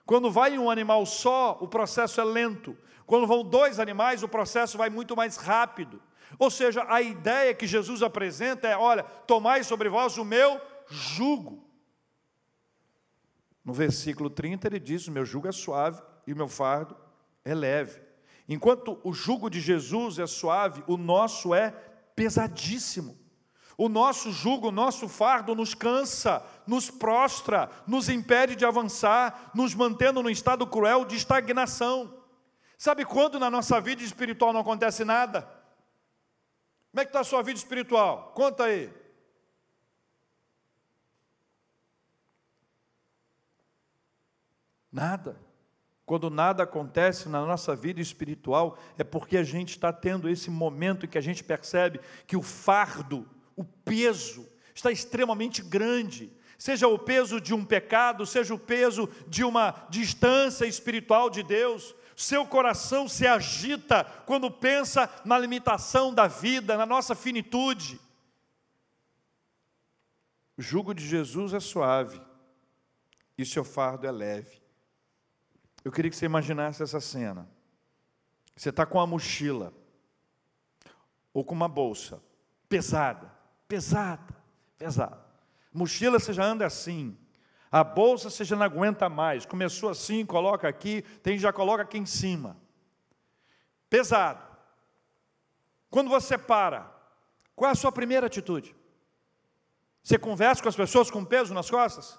Quando 0.05 0.31
vai 0.31 0.59
um 0.59 0.70
animal 0.70 1.07
só, 1.07 1.57
o 1.61 1.68
processo 1.68 2.20
é 2.20 2.24
lento. 2.24 2.76
Quando 3.07 3.26
vão 3.26 3.44
dois 3.44 3.78
animais, 3.78 4.22
o 4.22 4.28
processo 4.28 4.76
vai 4.76 4.90
muito 4.90 5.16
mais 5.16 5.37
rápido. 5.37 6.02
Ou 6.38 6.50
seja, 6.50 6.85
a 6.88 7.00
ideia 7.00 7.55
que 7.55 7.66
Jesus 7.66 8.02
apresenta 8.02 8.68
é: 8.68 8.76
olha, 8.76 9.02
tomai 9.02 9.62
sobre 9.64 9.88
vós 9.88 10.18
o 10.18 10.24
meu 10.24 10.61
jugo. 10.88 11.64
No 13.64 13.72
versículo 13.72 14.28
30 14.28 14.66
ele 14.66 14.81
diz: 14.81 15.07
O 15.07 15.12
meu 15.12 15.24
jugo 15.24 15.48
é 15.48 15.52
suave 15.52 16.02
e 16.26 16.33
o 16.33 16.37
meu 16.37 16.48
fardo 16.48 16.96
é 17.44 17.55
leve. 17.55 18.00
Enquanto 18.53 19.01
o 19.03 19.15
jugo 19.15 19.49
de 19.49 19.61
Jesus 19.62 20.19
é 20.19 20.27
suave, 20.27 20.85
o 20.87 20.99
nosso 20.99 21.55
é 21.55 21.71
pesadíssimo. 22.15 23.19
O 23.79 23.88
nosso 23.88 24.31
jugo, 24.31 24.69
o 24.69 24.73
nosso 24.73 25.09
fardo 25.09 25.55
nos 25.55 25.73
cansa, 25.73 26.45
nos 26.67 26.91
prostra, 26.91 27.71
nos 27.87 28.11
impede 28.11 28.55
de 28.55 28.67
avançar, 28.67 29.51
nos 29.55 29.75
mantendo 29.75 30.23
num 30.23 30.29
estado 30.29 30.67
cruel 30.67 31.07
de 31.07 31.17
estagnação. 31.17 32.23
Sabe 32.77 33.07
quando 33.07 33.41
na 33.41 33.49
nossa 33.49 33.81
vida 33.81 34.03
espiritual 34.03 34.53
não 34.53 34.61
acontece 34.61 35.03
nada? 35.03 35.43
Como 36.91 37.01
é 37.01 37.05
que 37.07 37.09
está 37.09 37.21
a 37.21 37.25
sua 37.25 37.43
vida 37.43 37.59
espiritual? 37.59 38.33
Conta 38.35 38.65
aí. 38.65 38.93
Nada. 44.93 45.52
Quando 46.12 46.29
nada 46.29 46.64
acontece 46.64 47.27
na 47.27 47.40
nossa 47.46 47.75
vida 47.75 47.98
espiritual, 47.98 48.77
é 48.98 49.03
porque 49.03 49.35
a 49.38 49.42
gente 49.42 49.70
está 49.70 49.90
tendo 49.90 50.29
esse 50.29 50.51
momento 50.51 51.07
em 51.07 51.09
que 51.09 51.16
a 51.16 51.22
gente 51.22 51.42
percebe 51.42 52.03
que 52.27 52.37
o 52.37 52.42
fardo 52.42 53.27
o 53.57 53.64
peso 53.64 54.46
está 54.75 54.92
extremamente 54.92 55.62
grande. 55.62 56.31
Seja 56.59 56.87
o 56.87 56.98
peso 56.98 57.40
de 57.40 57.55
um 57.55 57.64
pecado, 57.64 58.27
seja 58.27 58.53
o 58.53 58.59
peso 58.59 59.09
de 59.27 59.42
uma 59.42 59.87
distância 59.88 60.66
espiritual 60.66 61.31
de 61.31 61.42
Deus, 61.42 61.94
Seu 62.14 62.44
coração 62.44 63.09
se 63.09 63.27
agita 63.27 64.05
quando 64.27 64.51
pensa 64.51 65.09
na 65.25 65.38
limitação 65.38 66.12
da 66.12 66.27
vida, 66.27 66.77
na 66.77 66.85
nossa 66.85 67.14
finitude. 67.14 67.98
O 70.59 70.61
jugo 70.61 70.92
de 70.92 71.09
Jesus 71.09 71.55
é 71.55 71.61
suave 71.61 72.20
e 73.38 73.46
seu 73.46 73.64
fardo 73.64 74.07
é 74.07 74.11
leve. 74.11 74.62
Eu 75.85 75.90
queria 75.90 76.11
que 76.11 76.16
você 76.16 76.27
imaginasse 76.27 76.83
essa 76.83 77.01
cena. 77.01 77.49
Você 78.57 78.68
está 78.68 78.87
com 78.87 78.99
uma 78.99 79.07
mochila 79.07 79.73
ou 81.33 81.45
com 81.45 81.55
uma 81.55 81.68
bolsa 81.68 82.23
pesada, 82.68 83.31
pesada, 83.68 84.35
pesada. 84.79 85.21
Mochila 85.73 86.18
você 86.18 86.33
já 86.33 86.45
anda 86.45 86.64
assim. 86.64 87.16
A 87.71 87.83
bolsa 87.83 88.31
você 88.31 88.45
já 88.45 88.55
não 88.55 88.64
aguenta 88.64 89.09
mais. 89.09 89.47
Começou 89.47 89.88
assim, 89.88 90.25
coloca 90.25 90.68
aqui, 90.68 91.03
tem 91.23 91.38
já 91.38 91.53
coloca 91.53 91.83
aqui 91.83 91.99
em 91.99 92.07
cima. 92.07 92.57
Pesado. 93.88 94.42
Quando 95.90 96.09
você 96.09 96.38
para, 96.38 96.90
qual 97.55 97.68
é 97.68 97.73
a 97.73 97.77
sua 97.77 97.92
primeira 97.92 98.27
atitude? 98.27 98.75
Você 100.03 100.18
conversa 100.18 100.62
com 100.62 100.68
as 100.68 100.77
pessoas 100.77 101.11
com 101.11 101.25
peso 101.25 101.53
nas 101.53 101.71
costas? 101.71 102.18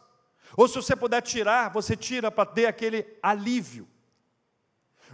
Ou 0.56 0.68
se 0.68 0.76
você 0.76 0.96
puder 0.96 1.22
tirar, 1.22 1.70
você 1.70 1.96
tira 1.96 2.32
para 2.32 2.46
ter 2.46 2.66
aquele 2.66 3.06
alívio. 3.22 3.88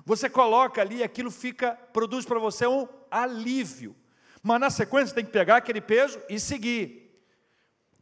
Você 0.06 0.30
coloca 0.30 0.82
ali, 0.82 1.04
aquilo 1.04 1.32
fica, 1.32 1.72
produz 1.94 2.26
para 2.26 2.40
você 2.40 2.68
um 2.68 2.88
alívio. 3.10 3.96
Mas 4.42 4.60
na 4.60 4.70
sequência 4.70 5.16
tem 5.16 5.26
que 5.26 5.32
pegar 5.32 5.58
aquele 5.58 5.82
peso 5.82 6.20
e 6.30 6.40
seguir. 6.40 7.10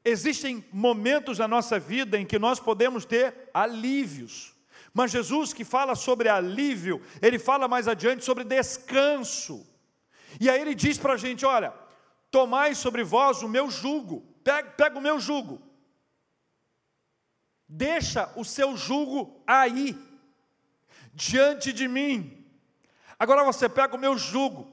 Existem 0.03 0.63
momentos 0.71 1.39
na 1.39 1.47
nossa 1.47 1.79
vida 1.79 2.17
em 2.17 2.25
que 2.25 2.39
nós 2.39 2.59
podemos 2.59 3.05
ter 3.05 3.49
alívios. 3.53 4.55
Mas 4.93 5.11
Jesus 5.11 5.53
que 5.53 5.63
fala 5.63 5.95
sobre 5.95 6.29
alívio, 6.29 7.01
ele 7.21 7.37
fala 7.37 7.67
mais 7.67 7.87
adiante 7.87 8.23
sobre 8.23 8.43
descanso. 8.43 9.67
E 10.39 10.49
aí 10.49 10.61
ele 10.61 10.73
diz 10.73 10.97
para 10.97 11.13
a 11.13 11.17
gente: 11.17 11.45
olha, 11.45 11.73
tomai 12.31 12.73
sobre 12.73 13.03
vós 13.03 13.43
o 13.43 13.49
meu 13.49 13.69
jugo, 13.69 14.21
pega, 14.43 14.69
pega 14.71 14.97
o 14.97 15.01
meu 15.01 15.19
jugo, 15.19 15.61
deixa 17.67 18.31
o 18.35 18.45
seu 18.45 18.77
jugo 18.77 19.41
aí, 19.45 19.97
diante 21.13 21.73
de 21.73 21.87
mim. 21.87 22.45
Agora 23.19 23.43
você 23.43 23.67
pega 23.67 23.95
o 23.95 23.99
meu 23.99 24.17
jugo, 24.17 24.71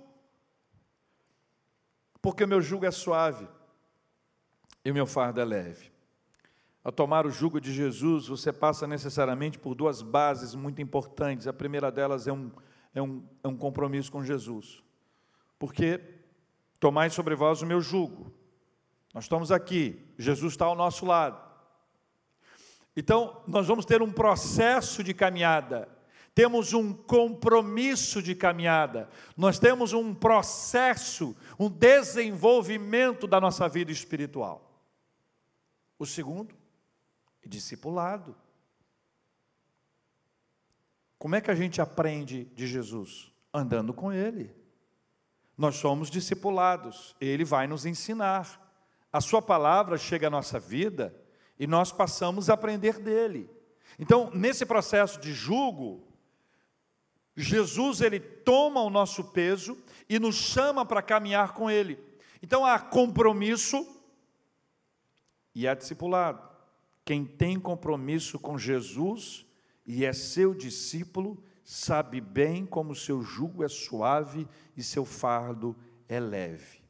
porque 2.21 2.45
o 2.45 2.49
meu 2.49 2.61
jugo 2.61 2.87
é 2.87 2.91
suave 2.91 3.49
e 4.85 4.91
o 4.91 4.95
meu 4.95 5.07
fardo 5.07 5.41
é 5.41 5.45
leve. 5.45 5.93
Ao 6.83 6.93
tomar 6.93 7.27
o 7.27 7.31
jugo 7.31 7.59
de 7.59 7.73
Jesus, 7.73 8.29
você 8.29 8.53
passa 8.53 8.87
necessariamente 8.87 9.59
por 9.59 9.75
duas 9.75 10.03
bases 10.03 10.55
muito 10.55 10.83
importantes. 10.83 11.47
A 11.47 11.53
primeira 11.53 11.91
delas 11.91 12.27
é 12.27 12.33
um, 12.33 12.53
é 12.95 13.01
um, 13.01 13.27
é 13.43 13.49
um 13.49 13.57
compromisso 13.57 14.13
com 14.13 14.23
Jesus. 14.23 14.83
Porque 15.59 15.99
tomai 16.79 17.09
sobre 17.09 17.35
vós 17.35 17.63
o 17.63 17.67
meu 17.67 17.81
jugo. 17.81 18.31
Nós 19.15 19.25
estamos 19.25 19.51
aqui, 19.51 19.99
Jesus 20.19 20.53
está 20.53 20.67
ao 20.67 20.75
nosso 20.75 21.07
lado. 21.07 21.54
Então, 22.97 23.43
nós 23.47 23.67
vamos 23.67 23.85
ter 23.85 24.03
um 24.03 24.13
processo 24.13 25.03
de 25.03 25.13
caminhada, 25.13 25.89
temos 26.35 26.73
um 26.73 26.93
compromisso 26.93 28.23
de 28.23 28.35
caminhada, 28.35 29.09
nós 29.37 29.59
temos 29.59 29.93
um 29.93 30.15
processo, 30.15 31.37
um 31.59 31.69
desenvolvimento 31.69 33.27
da 33.27 33.41
nossa 33.41 33.69
vida 33.69 33.91
espiritual. 33.91 34.71
O 35.99 36.07
segundo, 36.07 36.55
discipulado. 37.45 38.37
Como 41.19 41.35
é 41.35 41.41
que 41.41 41.51
a 41.51 41.55
gente 41.55 41.81
aprende 41.81 42.45
de 42.47 42.67
Jesus? 42.67 43.33
Andando 43.53 43.95
com 43.95 44.13
Ele. 44.13 44.55
Nós 45.57 45.77
somos 45.77 46.11
discipulados, 46.11 47.15
Ele 47.21 47.45
vai 47.45 47.67
nos 47.67 47.87
ensinar. 47.87 48.61
A 49.13 49.21
Sua 49.21 49.41
palavra 49.41 49.97
chega 49.97 50.27
à 50.27 50.31
nossa 50.31 50.59
vida 50.59 51.15
e 51.59 51.67
nós 51.67 51.93
passamos 51.93 52.51
a 52.51 52.55
aprender 52.55 52.99
dele. 52.99 53.51
Então, 53.99 54.31
nesse 54.35 54.67
processo 54.67 55.21
de 55.21 55.33
julgo, 55.33 56.03
Jesus 57.37 58.01
ele 58.01 58.21
toma 58.21 58.81
o 58.81 58.91
nosso 58.91 59.25
peso 59.25 59.77
e 60.09 60.19
nos 60.19 60.37
chama 60.37 60.85
para 60.85 61.03
caminhar 61.03 61.53
com 61.55 61.71
ele. 61.71 61.99
Então 62.43 62.65
há 62.65 62.79
compromisso 62.79 63.87
e 65.55 65.67
há 65.67 65.75
discipulado. 65.75 66.47
Quem 67.05 67.25
tem 67.25 67.59
compromisso 67.59 68.39
com 68.39 68.59
Jesus 68.59 69.47
e 69.87 70.05
é 70.05 70.13
seu 70.13 70.55
discípulo, 70.55 71.43
sabe 71.65 72.21
bem 72.21 72.65
como 72.65 72.95
seu 72.95 73.23
jugo 73.23 73.65
é 73.65 73.69
suave 73.69 74.49
e 74.77 74.83
seu 74.83 75.05
fardo 75.05 75.77
é 76.09 76.21
leve. 76.21 76.84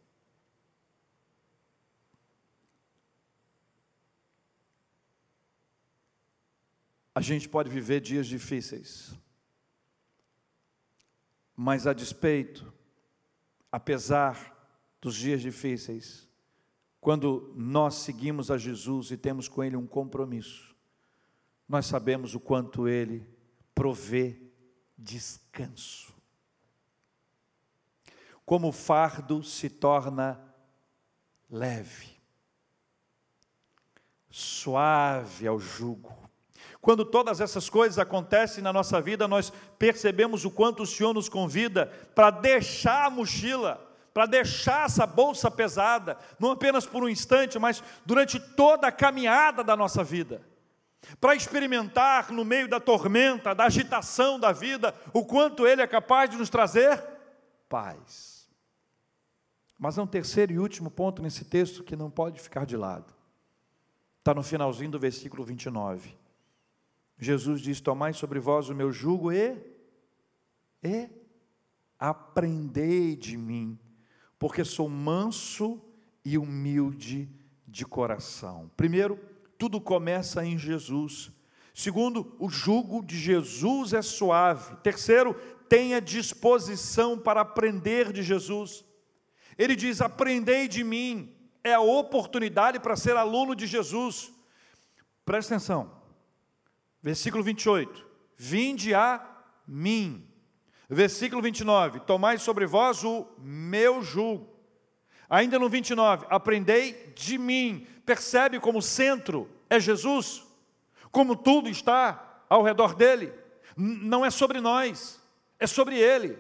A 7.14 7.20
gente 7.20 7.48
pode 7.48 7.70
viver 7.70 8.00
dias 8.00 8.27
difíceis, 8.27 9.14
mas 11.55 11.87
a 11.87 11.92
despeito, 11.92 12.72
apesar 13.70 14.53
dos 15.00 15.14
dias 15.14 15.40
difíceis, 15.40 16.29
quando 17.00 17.53
nós 17.55 17.96
seguimos 17.96 18.50
a 18.50 18.59
Jesus 18.59 19.11
e 19.11 19.16
temos 19.16 19.46
com 19.46 19.62
Ele 19.62 19.77
um 19.77 19.87
compromisso, 19.87 20.74
nós 21.68 21.87
sabemos 21.87 22.35
o 22.35 22.40
quanto 22.40 22.88
Ele 22.88 23.24
provê 23.74 24.40
descanso. 24.98 26.12
Como 28.44 28.68
o 28.68 28.72
fardo 28.72 29.42
se 29.42 29.70
torna 29.70 30.42
leve, 31.48 32.11
suave 34.31 35.46
ao 35.46 35.61
jugo, 35.61 36.24
quando 36.85 37.03
todas 37.03 37.40
essas 37.40 37.70
coisas 37.70 37.99
acontecem 37.99 38.62
na 38.62 38.70
nossa 38.70 39.01
vida, 39.01 39.27
nós 39.27 39.51
percebemos 39.79 40.44
o 40.44 40.51
quanto 40.51 40.83
o 40.83 40.87
Senhor 40.87 41.14
nos 41.14 41.31
convida 41.31 41.87
para 42.14 42.29
deixar 42.29 43.07
a 43.07 43.11
mochila, 43.11 43.81
para 44.12 44.27
deixar 44.27 44.85
essa 44.85 45.07
bolsa 45.07 45.51
pesada, 45.51 46.18
não 46.38 46.51
apenas 46.51 46.85
por 46.85 47.03
um 47.03 47.09
instante, 47.09 47.59
mas 47.59 47.83
durante 48.05 48.38
toda 48.38 48.87
a 48.87 48.92
caminhada 48.92 49.64
da 49.64 49.75
nossa 49.75 50.05
vida. 50.05 50.42
Para 51.18 51.35
experimentar 51.35 52.31
no 52.31 52.44
meio 52.44 52.68
da 52.68 52.79
tormenta, 52.79 53.55
da 53.55 53.64
agitação 53.64 54.38
da 54.38 54.53
vida, 54.53 54.94
o 55.14 55.25
quanto 55.25 55.66
Ele 55.66 55.81
é 55.81 55.87
capaz 55.87 56.29
de 56.29 56.37
nos 56.37 56.51
trazer 56.51 57.03
paz. 57.66 58.47
Mas 59.79 59.99
há 59.99 60.03
um 60.03 60.07
terceiro 60.07 60.53
e 60.53 60.59
último 60.59 60.90
ponto 60.90 61.23
nesse 61.23 61.47
texto 61.47 61.83
que 61.83 61.97
não 61.97 62.11
pode 62.11 62.38
ficar 62.42 62.66
de 62.66 62.77
lado. 62.77 63.11
Está 64.18 64.35
no 64.35 64.42
finalzinho 64.42 64.90
do 64.90 64.99
versículo 64.99 65.44
29. 65.44 66.24
Jesus 67.18 67.61
diz: 67.61 67.81
Tomai 67.81 68.12
sobre 68.12 68.40
vós 68.40 68.68
o 68.68 68.74
meu 68.74 68.90
jugo 68.92 69.33
e, 69.33 69.57
e 70.83 71.09
aprendei 71.98 73.16
de 73.16 73.37
mim, 73.37 73.79
porque 74.38 74.64
sou 74.64 74.88
manso 74.88 75.81
e 76.24 76.37
humilde 76.37 77.29
de 77.66 77.85
coração. 77.85 78.70
Primeiro, 78.77 79.18
tudo 79.59 79.81
começa 79.81 80.44
em 80.44 80.59
Jesus. 80.59 81.33
Segundo, 81.72 82.37
o 82.38 82.48
jugo 82.48 83.03
de 83.05 83.18
Jesus 83.18 83.92
é 83.92 84.03
suave. 84.03 84.77
Terceiro, 84.77 85.35
tenha 85.68 86.00
disposição 86.00 87.18
para 87.18 87.40
aprender 87.40 88.12
de 88.12 88.22
Jesus. 88.22 88.85
Ele 89.59 89.74
diz: 89.74 90.00
Aprendei 90.00 90.68
de 90.68 90.85
mim. 90.85 91.31
É 91.66 91.72
a 91.72 91.81
oportunidade 91.81 92.79
para 92.79 92.94
ser 92.94 93.16
aluno 93.16 93.57
de 93.57 93.66
Jesus. 93.66 94.31
Presta 95.24 95.55
atenção. 95.55 95.93
Versículo 97.05 97.45
28. 97.45 98.03
Vinde 98.35 98.95
a 98.95 99.21
mim. 99.69 100.27
Versículo 100.88 101.43
29. 101.43 102.01
Tomai 102.01 102.38
sobre 102.38 102.64
vós 102.64 103.05
o 103.05 103.29
meu 103.38 104.03
jugo. 104.03 104.49
Ainda 105.29 105.59
no 105.59 105.69
29. 105.69 106.25
Aprendei 106.31 107.12
de 107.14 107.37
mim. 107.37 107.87
Percebe 108.07 108.59
como 108.59 108.79
o 108.79 108.83
centro 108.83 109.51
é 109.69 109.79
Jesus? 109.79 110.47
Como 111.11 111.37
tudo 111.37 111.69
está 111.69 112.43
ao 112.49 112.62
redor 112.62 112.95
dele. 112.95 113.35
Não 113.77 114.25
é 114.25 114.31
sobre 114.31 114.59
nós, 114.59 115.21
é 115.59 115.67
sobre 115.67 115.99
ele. 115.99 116.38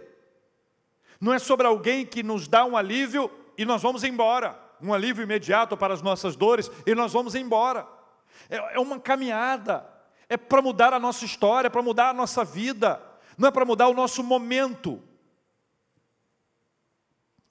Não 1.20 1.34
é 1.34 1.38
sobre 1.38 1.66
alguém 1.66 2.06
que 2.06 2.22
nos 2.22 2.48
dá 2.48 2.64
um 2.64 2.74
alívio 2.74 3.30
e 3.58 3.66
nós 3.66 3.82
vamos 3.82 4.02
embora. 4.02 4.58
Um 4.80 4.94
alívio 4.94 5.24
imediato 5.24 5.76
para 5.76 5.92
as 5.92 6.00
nossas 6.00 6.36
dores 6.36 6.70
e 6.86 6.94
nós 6.94 7.12
vamos 7.12 7.34
embora. 7.34 7.86
É, 8.48 8.76
é 8.76 8.80
uma 8.80 8.98
caminhada 8.98 9.93
é 10.28 10.36
para 10.36 10.62
mudar 10.62 10.92
a 10.92 10.98
nossa 10.98 11.24
história, 11.24 11.68
é 11.68 11.70
para 11.70 11.82
mudar 11.82 12.10
a 12.10 12.14
nossa 12.14 12.44
vida, 12.44 13.00
não 13.36 13.48
é 13.48 13.50
para 13.50 13.64
mudar 13.64 13.88
o 13.88 13.94
nosso 13.94 14.22
momento. 14.22 15.02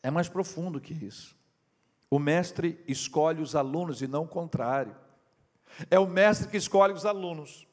É 0.02 0.12
mais 0.12 0.28
profundo 0.28 0.82
que 0.82 0.94
isso. 0.94 1.36
O 2.10 2.20
mestre 2.20 2.84
escolhe 2.88 3.42
os 3.42 3.56
alunos 3.56 4.02
e 4.02 4.08
não 4.08 4.24
o 4.24 4.28
contrário. 4.28 4.96
É 5.90 5.98
o 5.98 6.06
mestre 6.06 6.50
que 6.50 6.58
escolhe 6.58 6.94
os 6.94 7.06
alunos. 7.06 7.68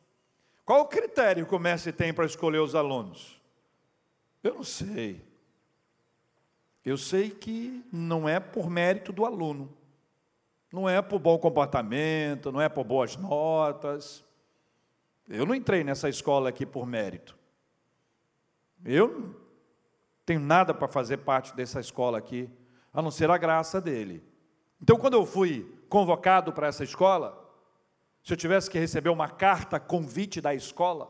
Qual 0.65 0.83
o 0.83 0.89
critério 0.89 1.47
que 1.47 1.55
o 1.55 1.59
mestre 1.59 1.93
tem 1.93 2.15
para 2.15 2.25
escolher 2.25 2.61
os 2.61 2.75
alunos? 2.75 3.41
Eu 4.43 4.55
não 4.55 4.65
sei. 4.65 5.29
Eu 6.85 6.97
sei 6.97 7.29
que 7.29 7.85
não 7.93 8.29
é 8.29 8.41
por 8.41 8.71
mérito 8.71 9.13
do 9.13 9.27
aluno, 9.27 9.77
não 10.73 10.89
é 10.89 11.03
por 11.03 11.19
bom 11.19 11.39
comportamento, 11.39 12.51
não 12.51 12.61
é 12.61 12.69
por 12.69 12.85
boas 12.85 13.17
notas. 13.17 14.25
Eu 15.31 15.47
não 15.47 15.55
entrei 15.55 15.85
nessa 15.85 16.09
escola 16.09 16.49
aqui 16.49 16.67
por 16.67 16.85
mérito. 16.85 17.39
Eu 18.85 19.09
não 19.09 19.37
tenho 20.27 20.41
nada 20.41 20.75
para 20.75 20.89
fazer 20.89 21.19
parte 21.19 21.55
dessa 21.55 21.79
escola 21.79 22.19
aqui, 22.19 22.51
a 22.93 23.01
não 23.01 23.13
ser 23.13 23.31
a 23.31 23.39
graça 23.39 23.81
dele. 23.81 24.25
Então, 24.83 24.97
quando 24.97 25.15
eu 25.15 25.25
fui 25.25 25.73
convocado 25.89 26.53
para 26.53 26.67
essa 26.67 26.83
escola, 26.83 27.49
se 28.25 28.33
eu 28.33 28.37
tivesse 28.37 28.69
que 28.69 28.79
receber 28.79 29.11
uma 29.11 29.29
carta 29.29 29.79
convite 29.79 30.41
da 30.41 30.53
escola, 30.53 31.09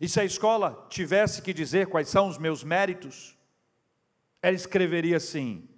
e 0.00 0.08
se 0.08 0.20
a 0.20 0.24
escola 0.24 0.86
tivesse 0.88 1.42
que 1.42 1.52
dizer 1.52 1.88
quais 1.88 2.08
são 2.08 2.28
os 2.28 2.38
meus 2.38 2.62
méritos, 2.62 3.36
ela 4.40 4.54
escreveria 4.54 5.16
assim: 5.16 5.68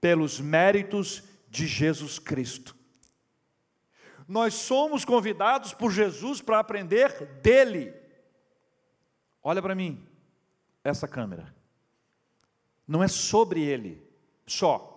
pelos 0.00 0.40
méritos 0.40 1.22
de 1.50 1.66
Jesus 1.66 2.18
Cristo. 2.18 2.74
Nós 4.26 4.54
somos 4.54 5.04
convidados 5.04 5.74
por 5.74 5.90
Jesus 5.90 6.40
para 6.40 6.58
aprender 6.58 7.26
dele. 7.42 7.94
Olha 9.42 9.60
para 9.60 9.74
mim, 9.74 10.06
essa 10.82 11.06
câmera. 11.06 11.54
Não 12.86 13.02
é 13.02 13.08
sobre 13.08 13.62
ele 13.62 14.02
só. 14.46 14.90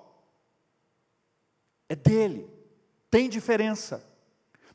É 1.90 1.96
dele. 1.96 2.50
Tem 3.10 3.30
diferença. 3.30 4.06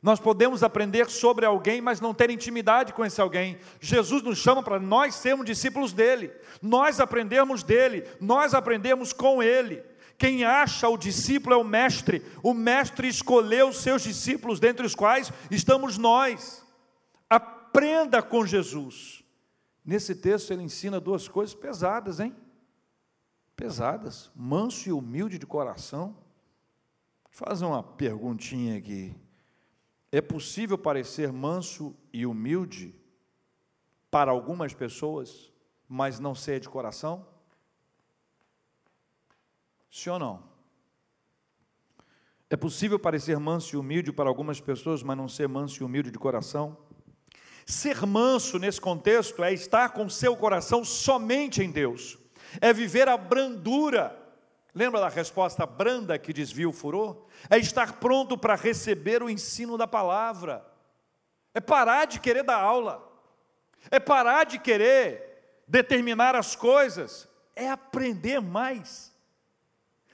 Nós 0.03 0.19
podemos 0.19 0.63
aprender 0.63 1.09
sobre 1.09 1.45
alguém, 1.45 1.79
mas 1.79 2.01
não 2.01 2.13
ter 2.13 2.29
intimidade 2.29 2.91
com 2.91 3.05
esse 3.05 3.21
alguém. 3.21 3.57
Jesus 3.79 4.21
nos 4.21 4.37
chama 4.37 4.61
para 4.61 4.77
nós 4.77 5.15
sermos 5.15 5.45
discípulos 5.45 5.93
dele, 5.93 6.29
nós 6.61 6.99
aprendermos 6.99 7.63
dele, 7.63 8.05
nós 8.19 8.53
aprendemos 8.53 9.13
com 9.13 9.41
ele. 9.41 9.81
Quem 10.17 10.43
acha 10.43 10.87
o 10.87 10.97
discípulo 10.97 11.55
é 11.55 11.57
o 11.57 11.63
mestre, 11.63 12.23
o 12.41 12.53
mestre 12.53 13.07
escolheu 13.07 13.69
os 13.69 13.77
seus 13.77 14.01
discípulos, 14.01 14.59
dentre 14.59 14.85
os 14.85 14.95
quais 14.95 15.31
estamos 15.51 15.97
nós. 15.97 16.65
Aprenda 17.29 18.21
com 18.21 18.45
Jesus. 18.45 19.23
Nesse 19.83 20.15
texto 20.15 20.51
ele 20.51 20.63
ensina 20.63 20.99
duas 20.99 21.27
coisas 21.27 21.53
pesadas, 21.53 22.19
hein? 22.19 22.35
Pesadas. 23.55 24.31
Manso 24.35 24.87
e 24.87 24.91
humilde 24.93 25.37
de 25.37 25.45
coração. 25.45 26.15
Faz 27.29 27.61
uma 27.61 27.83
perguntinha 27.83 28.77
aqui. 28.77 29.15
É 30.11 30.21
possível 30.21 30.77
parecer 30.77 31.33
manso 31.33 31.95
e 32.13 32.25
humilde 32.25 32.95
para 34.11 34.31
algumas 34.31 34.73
pessoas, 34.73 35.51
mas 35.89 36.19
não 36.19 36.35
ser 36.35 36.59
de 36.59 36.69
coração? 36.69 37.25
Sim 39.93 40.09
ou 40.09 40.19
não? 40.19 40.43
É 42.49 42.57
possível 42.57 42.97
parecer 42.97 43.37
manso 43.37 43.75
e 43.75 43.77
humilde 43.77 44.11
para 44.11 44.27
algumas 44.27 44.59
pessoas, 44.59 45.03
mas 45.03 45.15
não 45.15 45.29
ser 45.29 45.47
manso 45.47 45.83
e 45.83 45.85
humilde 45.85 46.09
de 46.09 46.17
coração? 46.17 46.75
Ser 47.63 48.03
manso 48.07 48.57
nesse 48.57 48.81
contexto 48.81 49.43
é 49.43 49.53
estar 49.53 49.89
com 49.89 50.09
seu 50.09 50.35
coração 50.35 50.83
somente 50.83 51.61
em 51.61 51.69
Deus, 51.69 52.17
é 52.59 52.73
viver 52.73 53.07
a 53.07 53.15
brandura 53.15 54.19
Lembra 54.75 54.99
da 54.99 55.07
resposta 55.07 55.67
branda 55.67 56.17
que 56.17 56.33
desvia 56.33 56.67
o 56.67 56.73
furor? 56.73 57.27
É 57.47 57.59
estar 57.59 57.93
pronto 57.99 58.35
para 58.35 58.55
receber 58.55 59.21
o 59.21 59.29
ensino 59.29 59.77
da 59.77 59.85
palavra. 59.85 60.65
É 61.53 61.61
parar 61.61 62.05
de 62.05 62.19
querer 62.19 62.41
dar 62.41 62.57
aula. 62.57 63.07
É 63.91 63.99
parar 63.99 64.45
de 64.45 64.57
querer 64.57 65.61
determinar 65.67 66.35
as 66.35 66.55
coisas. 66.55 67.29
É 67.55 67.69
aprender 67.69 68.41
mais. 68.41 69.12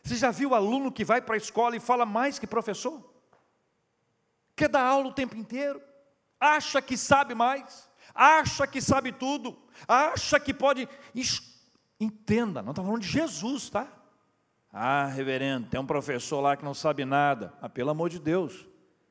Você 0.10 0.16
já 0.16 0.32
viu 0.32 0.56
aluno 0.56 0.92
que 0.92 1.06
vai 1.06 1.22
para 1.22 1.36
a 1.36 1.38
escola 1.38 1.76
e 1.76 1.80
fala 1.80 2.04
mais 2.04 2.40
que 2.40 2.48
professor? 2.48 3.14
Quer 4.56 4.68
dar 4.68 4.82
aula 4.82 5.10
o 5.10 5.14
tempo 5.14 5.38
inteiro? 5.38 5.80
Acha 6.40 6.82
que 6.82 6.98
sabe 6.98 7.36
mais? 7.36 7.88
Acha 8.16 8.66
que 8.66 8.82
sabe 8.82 9.12
tudo? 9.12 9.56
Acha 9.88 10.40
que 10.40 10.52
pode. 10.52 10.90
Entenda, 12.00 12.64
não 12.64 12.72
está 12.72 12.82
falando 12.84 13.02
de 13.02 13.08
Jesus, 13.08 13.70
tá? 13.70 13.88
Ah, 14.74 15.06
reverendo, 15.06 15.68
tem 15.68 15.80
um 15.80 15.86
professor 15.86 16.42
lá 16.42 16.58
que 16.58 16.66
não 16.66 16.74
sabe 16.74 17.06
nada. 17.06 17.54
Ah, 17.62 17.70
pelo 17.70 17.92
amor 17.92 18.10
de 18.10 18.18
Deus, 18.18 18.66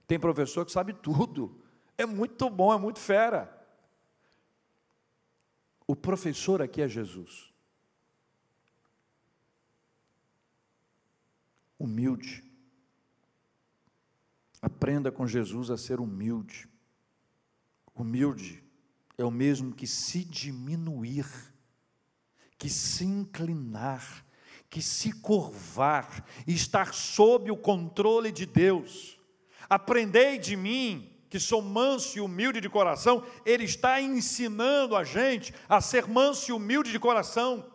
tem 0.05 0.19
professor 0.19 0.67
que 0.67 0.73
sabe 0.73 0.93
tudo. 0.93 1.63
É 1.97 2.05
muito 2.05 2.51
bom, 2.51 2.75
é 2.75 2.77
muito 2.77 2.99
fera. 2.99 3.57
O 5.87 5.95
professor 5.95 6.61
aqui 6.61 6.83
é 6.83 6.89
Jesus. 6.89 7.55
Humilde. 11.79 12.45
Aprenda 14.61 15.13
com 15.13 15.27
Jesus 15.27 15.71
a 15.71 15.77
ser 15.77 16.01
humilde. 16.01 16.69
Humilde 17.95 18.65
é 19.17 19.25
o 19.25 19.31
mesmo 19.31 19.75
que 19.75 19.87
se 19.87 20.25
diminuir, 20.25 21.27
que 22.57 22.69
se 22.69 23.05
inclinar 23.05 24.25
que 24.71 24.83
se 24.83 25.13
curvar 25.13 26.25
e 26.47 26.55
estar 26.55 26.93
sob 26.93 27.51
o 27.51 27.57
controle 27.57 28.31
de 28.31 28.45
Deus. 28.45 29.19
Aprendei 29.69 30.39
de 30.39 30.57
mim, 30.57 31.11
que 31.31 31.39
sou 31.39 31.61
manso 31.63 32.19
e 32.19 32.21
humilde 32.21 32.61
de 32.61 32.69
coração, 32.69 33.25
ele 33.45 33.65
está 33.65 34.01
ensinando 34.01 34.97
a 34.97 35.05
gente 35.05 35.55
a 35.69 35.81
ser 35.81 36.07
manso 36.07 36.51
e 36.51 36.55
humilde 36.55 36.91
de 36.91 36.99
coração, 36.99 37.71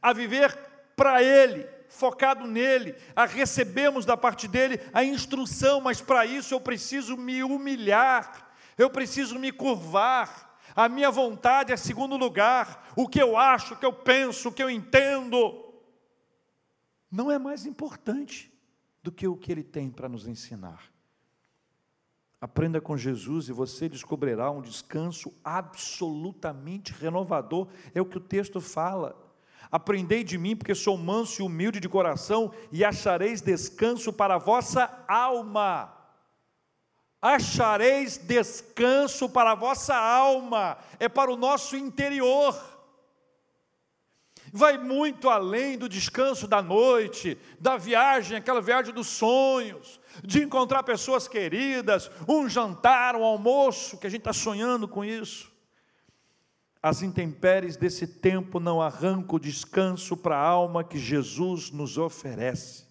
a 0.00 0.12
viver 0.12 0.56
para 0.96 1.22
ele, 1.22 1.66
focado 1.96 2.46
nele, 2.46 2.94
a 3.14 3.24
recebermos 3.24 4.04
da 4.04 4.16
parte 4.16 4.46
dele 4.46 4.80
a 4.92 5.02
instrução, 5.02 5.80
mas 5.80 6.00
para 6.00 6.26
isso 6.26 6.54
eu 6.54 6.60
preciso 6.60 7.16
me 7.16 7.42
humilhar, 7.42 8.54
eu 8.76 8.90
preciso 8.90 9.38
me 9.38 9.50
curvar. 9.50 10.58
A 10.74 10.88
minha 10.88 11.10
vontade 11.10 11.72
é 11.72 11.76
segundo 11.76 12.16
lugar, 12.16 12.92
o 12.94 13.08
que 13.08 13.20
eu 13.20 13.36
acho, 13.36 13.74
o 13.74 13.76
que 13.76 13.86
eu 13.86 13.92
penso, 13.92 14.48
o 14.48 14.52
que 14.52 14.62
eu 14.62 14.68
entendo 14.68 15.64
não 17.10 17.30
é 17.30 17.38
mais 17.38 17.64
importante 17.64 18.52
do 19.02 19.10
que 19.10 19.26
o 19.26 19.36
que 19.36 19.50
ele 19.50 19.62
tem 19.62 19.90
para 19.90 20.08
nos 20.08 20.26
ensinar. 20.26 20.92
Aprenda 22.38 22.80
com 22.80 22.96
Jesus 22.96 23.48
e 23.48 23.52
você 23.52 23.88
descobrirá 23.88 24.50
um 24.50 24.60
descanso 24.60 25.32
absolutamente 25.42 26.92
renovador, 26.92 27.68
é 27.94 28.00
o 28.02 28.04
que 28.04 28.18
o 28.18 28.20
texto 28.20 28.60
fala. 28.60 29.25
Aprendei 29.70 30.22
de 30.22 30.38
mim, 30.38 30.56
porque 30.56 30.74
sou 30.74 30.96
manso 30.96 31.42
e 31.42 31.44
humilde 31.44 31.80
de 31.80 31.88
coração, 31.88 32.52
e 32.70 32.84
achareis 32.84 33.40
descanso 33.40 34.12
para 34.12 34.34
a 34.34 34.38
vossa 34.38 35.04
alma. 35.08 35.92
Achareis 37.20 38.18
descanso 38.18 39.28
para 39.28 39.52
a 39.52 39.54
vossa 39.54 39.96
alma, 39.96 40.78
é 41.00 41.08
para 41.08 41.32
o 41.32 41.36
nosso 41.36 41.76
interior 41.76 42.54
vai 44.52 44.78
muito 44.78 45.28
além 45.28 45.76
do 45.76 45.88
descanso 45.88 46.46
da 46.46 46.62
noite, 46.62 47.38
da 47.60 47.76
viagem, 47.76 48.36
aquela 48.36 48.60
viagem 48.60 48.92
dos 48.92 49.06
sonhos, 49.06 50.00
de 50.24 50.42
encontrar 50.42 50.82
pessoas 50.82 51.28
queridas, 51.28 52.10
um 52.28 52.48
jantar, 52.48 53.16
um 53.16 53.24
almoço, 53.24 53.98
que 53.98 54.06
a 54.06 54.10
gente 54.10 54.20
está 54.20 54.32
sonhando 54.32 54.88
com 54.88 55.04
isso. 55.04 55.52
As 56.86 57.02
intempéries 57.02 57.76
desse 57.76 58.06
tempo 58.06 58.60
não 58.60 58.80
arrancam 58.80 59.34
o 59.34 59.40
descanso 59.40 60.16
para 60.16 60.36
a 60.36 60.46
alma 60.46 60.84
que 60.84 61.00
Jesus 61.00 61.72
nos 61.72 61.98
oferece. 61.98 62.86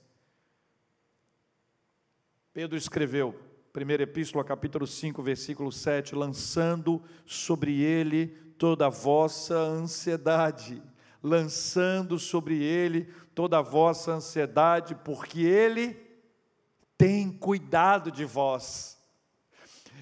Pedro 2.51 2.77
escreveu, 2.77 3.33
1 3.73 4.01
Epístola, 4.01 4.43
capítulo 4.43 4.85
5, 4.85 5.23
versículo 5.23 5.71
7, 5.71 6.13
lançando 6.13 7.01
sobre 7.25 7.81
ele 7.81 8.27
toda 8.57 8.87
a 8.87 8.89
vossa 8.89 9.55
ansiedade 9.55 10.83
lançando 11.23 12.19
sobre 12.19 12.61
ele 12.61 13.05
toda 13.33 13.59
a 13.59 13.61
vossa 13.61 14.11
ansiedade, 14.11 14.93
porque 14.93 15.39
ele 15.39 15.97
tem 16.97 17.31
cuidado 17.31 18.11
de 18.11 18.25
vós. 18.25 18.94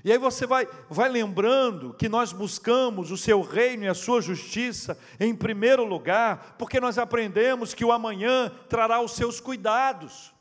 E 0.03 0.11
aí 0.11 0.17
você 0.17 0.45
vai, 0.45 0.67
vai 0.89 1.07
lembrando 1.07 1.93
que 1.93 2.09
nós 2.09 2.33
buscamos 2.33 3.09
o 3.09 3.17
seu 3.17 3.41
reino 3.41 3.85
e 3.85 3.87
a 3.87 3.93
sua 3.93 4.21
justiça 4.21 4.97
em 5.17 5.33
primeiro 5.33 5.85
lugar, 5.85 6.55
porque 6.57 6.79
nós 6.79 6.97
aprendemos 6.97 7.73
que 7.73 7.85
o 7.85 7.91
amanhã 7.91 8.51
trará 8.67 8.99
os 8.99 9.13
seus 9.13 9.39
cuidados. 9.39 10.33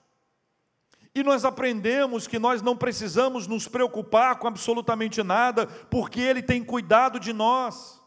E 1.15 1.23
nós 1.23 1.45
aprendemos 1.45 2.27
que 2.27 2.39
nós 2.39 2.61
não 2.61 2.77
precisamos 2.77 3.47
nos 3.47 3.69
preocupar 3.69 4.39
com 4.39 4.49
absolutamente 4.49 5.23
nada, 5.23 5.67
porque 5.67 6.21
Ele 6.21 6.43
tem 6.43 6.65
cuidado 6.65 7.21
de 7.21 7.33
nós. 7.33 8.03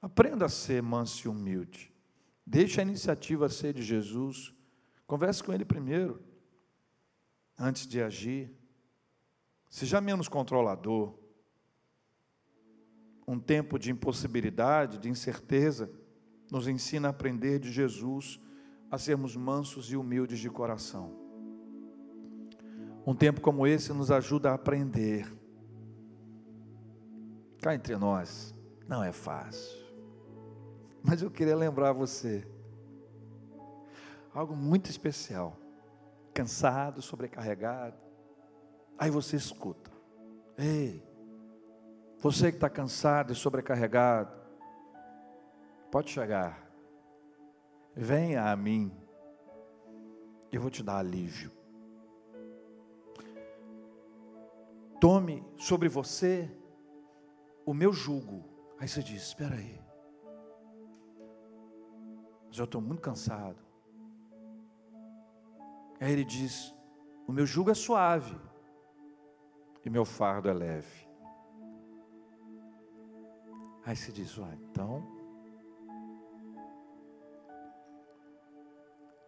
Aprenda 0.00 0.46
a 0.46 0.48
ser 0.48 0.80
manso 0.80 1.26
e 1.26 1.28
humilde. 1.28 1.92
Deixe 2.46 2.80
a 2.80 2.84
iniciativa 2.84 3.48
ser 3.48 3.74
de 3.74 3.82
Jesus. 3.82 4.54
Converse 5.06 5.42
com 5.42 5.52
Ele 5.52 5.64
primeiro, 5.64 6.22
antes 7.58 7.86
de 7.86 8.00
agir. 8.00 8.57
Seja 9.68 10.00
menos 10.00 10.28
controlador. 10.28 11.14
Um 13.26 13.38
tempo 13.38 13.78
de 13.78 13.90
impossibilidade, 13.90 14.98
de 14.98 15.08
incerteza, 15.08 15.90
nos 16.50 16.66
ensina 16.66 17.08
a 17.08 17.10
aprender 17.10 17.58
de 17.58 17.70
Jesus 17.70 18.40
a 18.90 18.96
sermos 18.96 19.36
mansos 19.36 19.92
e 19.92 19.96
humildes 19.96 20.38
de 20.38 20.48
coração. 20.48 21.14
Um 23.06 23.14
tempo 23.14 23.40
como 23.40 23.66
esse 23.66 23.92
nos 23.92 24.10
ajuda 24.10 24.50
a 24.50 24.54
aprender. 24.54 25.30
Cá 27.60 27.74
entre 27.74 27.96
nós, 27.96 28.54
não 28.86 29.02
é 29.02 29.12
fácil. 29.12 29.76
Mas 31.02 31.20
eu 31.20 31.30
queria 31.30 31.56
lembrar 31.56 31.92
você 31.92 32.46
algo 34.32 34.56
muito 34.56 34.90
especial. 34.90 35.56
Cansado, 36.32 37.02
sobrecarregado. 37.02 38.07
Aí 38.98 39.10
você 39.10 39.36
escuta. 39.36 39.92
Ei, 40.56 41.00
você 42.18 42.50
que 42.50 42.56
está 42.56 42.68
cansado 42.68 43.32
e 43.32 43.36
sobrecarregado, 43.36 44.36
pode 45.88 46.10
chegar. 46.10 46.68
Venha 47.94 48.50
a 48.50 48.56
mim. 48.56 48.92
Eu 50.50 50.60
vou 50.60 50.70
te 50.70 50.82
dar 50.82 50.98
alívio. 50.98 51.52
Tome 55.00 55.46
sobre 55.56 55.88
você 55.88 56.50
o 57.64 57.72
meu 57.72 57.92
jugo. 57.92 58.44
Aí 58.80 58.88
você 58.88 59.00
diz: 59.00 59.22
Espera 59.22 59.54
aí. 59.54 59.80
Já 62.50 62.64
estou 62.64 62.80
muito 62.80 63.00
cansado. 63.00 63.58
Aí 66.00 66.10
ele 66.12 66.24
diz: 66.24 66.74
O 67.28 67.32
meu 67.32 67.46
jugo 67.46 67.70
é 67.70 67.74
suave 67.74 68.47
e 69.88 69.90
meu 69.90 70.04
fardo 70.04 70.50
é 70.50 70.52
leve. 70.52 71.08
Aí 73.86 73.96
você 73.96 74.12
diz: 74.12 74.38
ah, 74.38 74.54
então, 74.54 75.02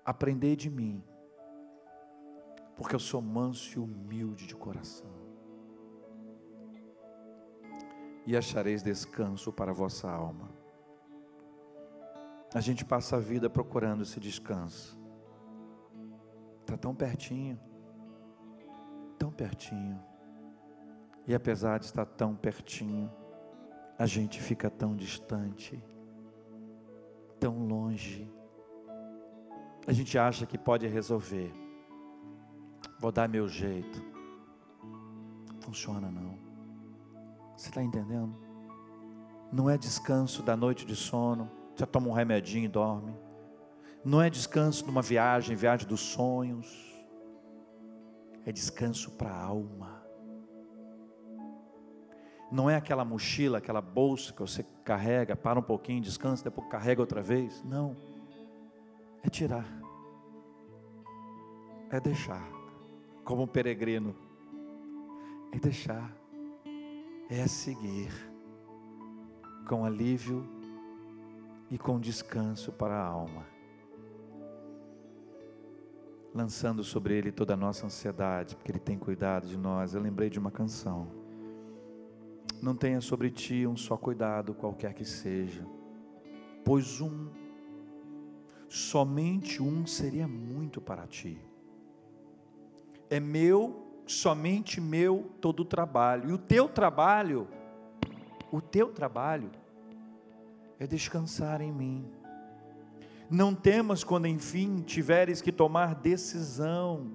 aprendei 0.04 0.54
de 0.54 0.68
mim, 0.68 1.02
porque 2.76 2.94
eu 2.94 3.00
sou 3.00 3.22
manso 3.22 3.78
e 3.78 3.82
humilde 3.82 4.46
de 4.46 4.54
coração, 4.54 5.10
e 8.26 8.36
achareis 8.36 8.82
descanso 8.82 9.50
para 9.50 9.70
a 9.70 9.74
vossa 9.74 10.10
alma. 10.10 10.50
A 12.54 12.60
gente 12.60 12.84
passa 12.84 13.16
a 13.16 13.18
vida 13.18 13.48
procurando 13.48 14.02
esse 14.02 14.20
descanso, 14.20 15.00
está 16.60 16.76
tão 16.76 16.94
pertinho, 16.94 17.58
tão 19.18 19.32
pertinho, 19.32 20.09
e 21.26 21.34
apesar 21.34 21.78
de 21.78 21.86
estar 21.86 22.04
tão 22.04 22.34
pertinho, 22.34 23.10
a 23.98 24.06
gente 24.06 24.40
fica 24.40 24.70
tão 24.70 24.96
distante, 24.96 25.82
tão 27.38 27.66
longe. 27.66 28.30
A 29.86 29.92
gente 29.92 30.18
acha 30.18 30.46
que 30.46 30.56
pode 30.56 30.86
resolver. 30.86 31.52
Vou 32.98 33.12
dar 33.12 33.28
meu 33.28 33.48
jeito. 33.48 34.02
Funciona 35.60 36.10
não. 36.10 36.38
Você 37.56 37.68
está 37.68 37.82
entendendo? 37.82 38.34
Não 39.52 39.68
é 39.68 39.76
descanso 39.76 40.42
da 40.42 40.56
noite 40.56 40.86
de 40.86 40.96
sono. 40.96 41.50
Já 41.76 41.86
toma 41.86 42.08
um 42.08 42.12
remedinho 42.12 42.64
e 42.64 42.68
dorme. 42.68 43.14
Não 44.04 44.20
é 44.20 44.30
descanso 44.30 44.86
numa 44.86 45.02
viagem, 45.02 45.56
viagem 45.56 45.86
dos 45.86 46.00
sonhos. 46.00 46.90
É 48.46 48.52
descanso 48.52 49.10
para 49.12 49.30
a 49.30 49.44
alma. 49.44 49.99
Não 52.50 52.68
é 52.68 52.74
aquela 52.74 53.04
mochila, 53.04 53.58
aquela 53.58 53.80
bolsa 53.80 54.32
que 54.32 54.40
você 54.40 54.64
carrega, 54.84 55.36
para 55.36 55.60
um 55.60 55.62
pouquinho, 55.62 56.00
descansa, 56.02 56.42
depois 56.42 56.68
carrega 56.68 57.00
outra 57.00 57.22
vez. 57.22 57.62
Não. 57.62 57.96
É 59.22 59.28
tirar. 59.28 59.66
É 61.90 62.00
deixar. 62.00 62.42
Como 63.24 63.44
um 63.44 63.46
peregrino. 63.46 64.16
É 65.52 65.58
deixar. 65.60 66.12
É 67.28 67.46
seguir. 67.46 68.10
Com 69.68 69.84
alívio 69.84 70.44
e 71.70 71.78
com 71.78 72.00
descanso 72.00 72.72
para 72.72 72.94
a 72.94 73.06
alma. 73.06 73.46
Lançando 76.34 76.82
sobre 76.82 77.14
Ele 77.14 77.30
toda 77.30 77.54
a 77.54 77.56
nossa 77.56 77.86
ansiedade, 77.86 78.56
porque 78.56 78.72
Ele 78.72 78.80
tem 78.80 78.98
cuidado 78.98 79.46
de 79.46 79.56
nós. 79.56 79.94
Eu 79.94 80.00
lembrei 80.00 80.28
de 80.28 80.38
uma 80.40 80.50
canção 80.50 81.19
não 82.62 82.74
tenha 82.74 83.00
sobre 83.00 83.30
ti 83.30 83.66
um 83.66 83.76
só 83.76 83.96
cuidado, 83.96 84.54
qualquer 84.54 84.92
que 84.92 85.04
seja, 85.04 85.66
pois 86.64 87.00
um, 87.00 87.28
somente 88.68 89.62
um 89.62 89.86
seria 89.86 90.28
muito 90.28 90.80
para 90.80 91.06
ti. 91.06 91.38
É 93.08 93.18
meu, 93.18 94.02
somente 94.06 94.80
meu 94.80 95.30
todo 95.40 95.60
o 95.60 95.64
trabalho, 95.64 96.30
e 96.30 96.32
o 96.32 96.38
teu 96.38 96.68
trabalho, 96.68 97.48
o 98.52 98.60
teu 98.60 98.92
trabalho, 98.92 99.50
é 100.78 100.86
descansar 100.86 101.60
em 101.60 101.72
mim. 101.72 102.10
Não 103.30 103.54
temas 103.54 104.04
quando 104.04 104.26
enfim 104.26 104.82
tiveres 104.82 105.40
que 105.40 105.52
tomar 105.52 105.94
decisão, 105.94 107.10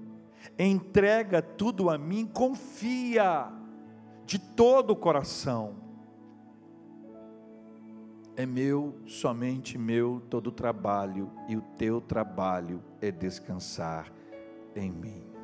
entrega 0.58 1.42
tudo 1.42 1.90
a 1.90 1.98
mim, 1.98 2.26
confia 2.26 3.52
de 4.26 4.40
todo 4.40 4.92
o 4.92 4.96
coração. 4.96 5.76
É 8.36 8.46
meu, 8.46 9.00
somente 9.06 9.78
meu, 9.78 10.22
todo 10.30 10.48
o 10.48 10.52
trabalho, 10.52 11.32
e 11.48 11.56
o 11.56 11.62
teu 11.62 12.02
trabalho 12.02 12.84
é 13.00 13.12
descansar 13.12 14.12
em 14.76 14.92
mim. 14.92 15.35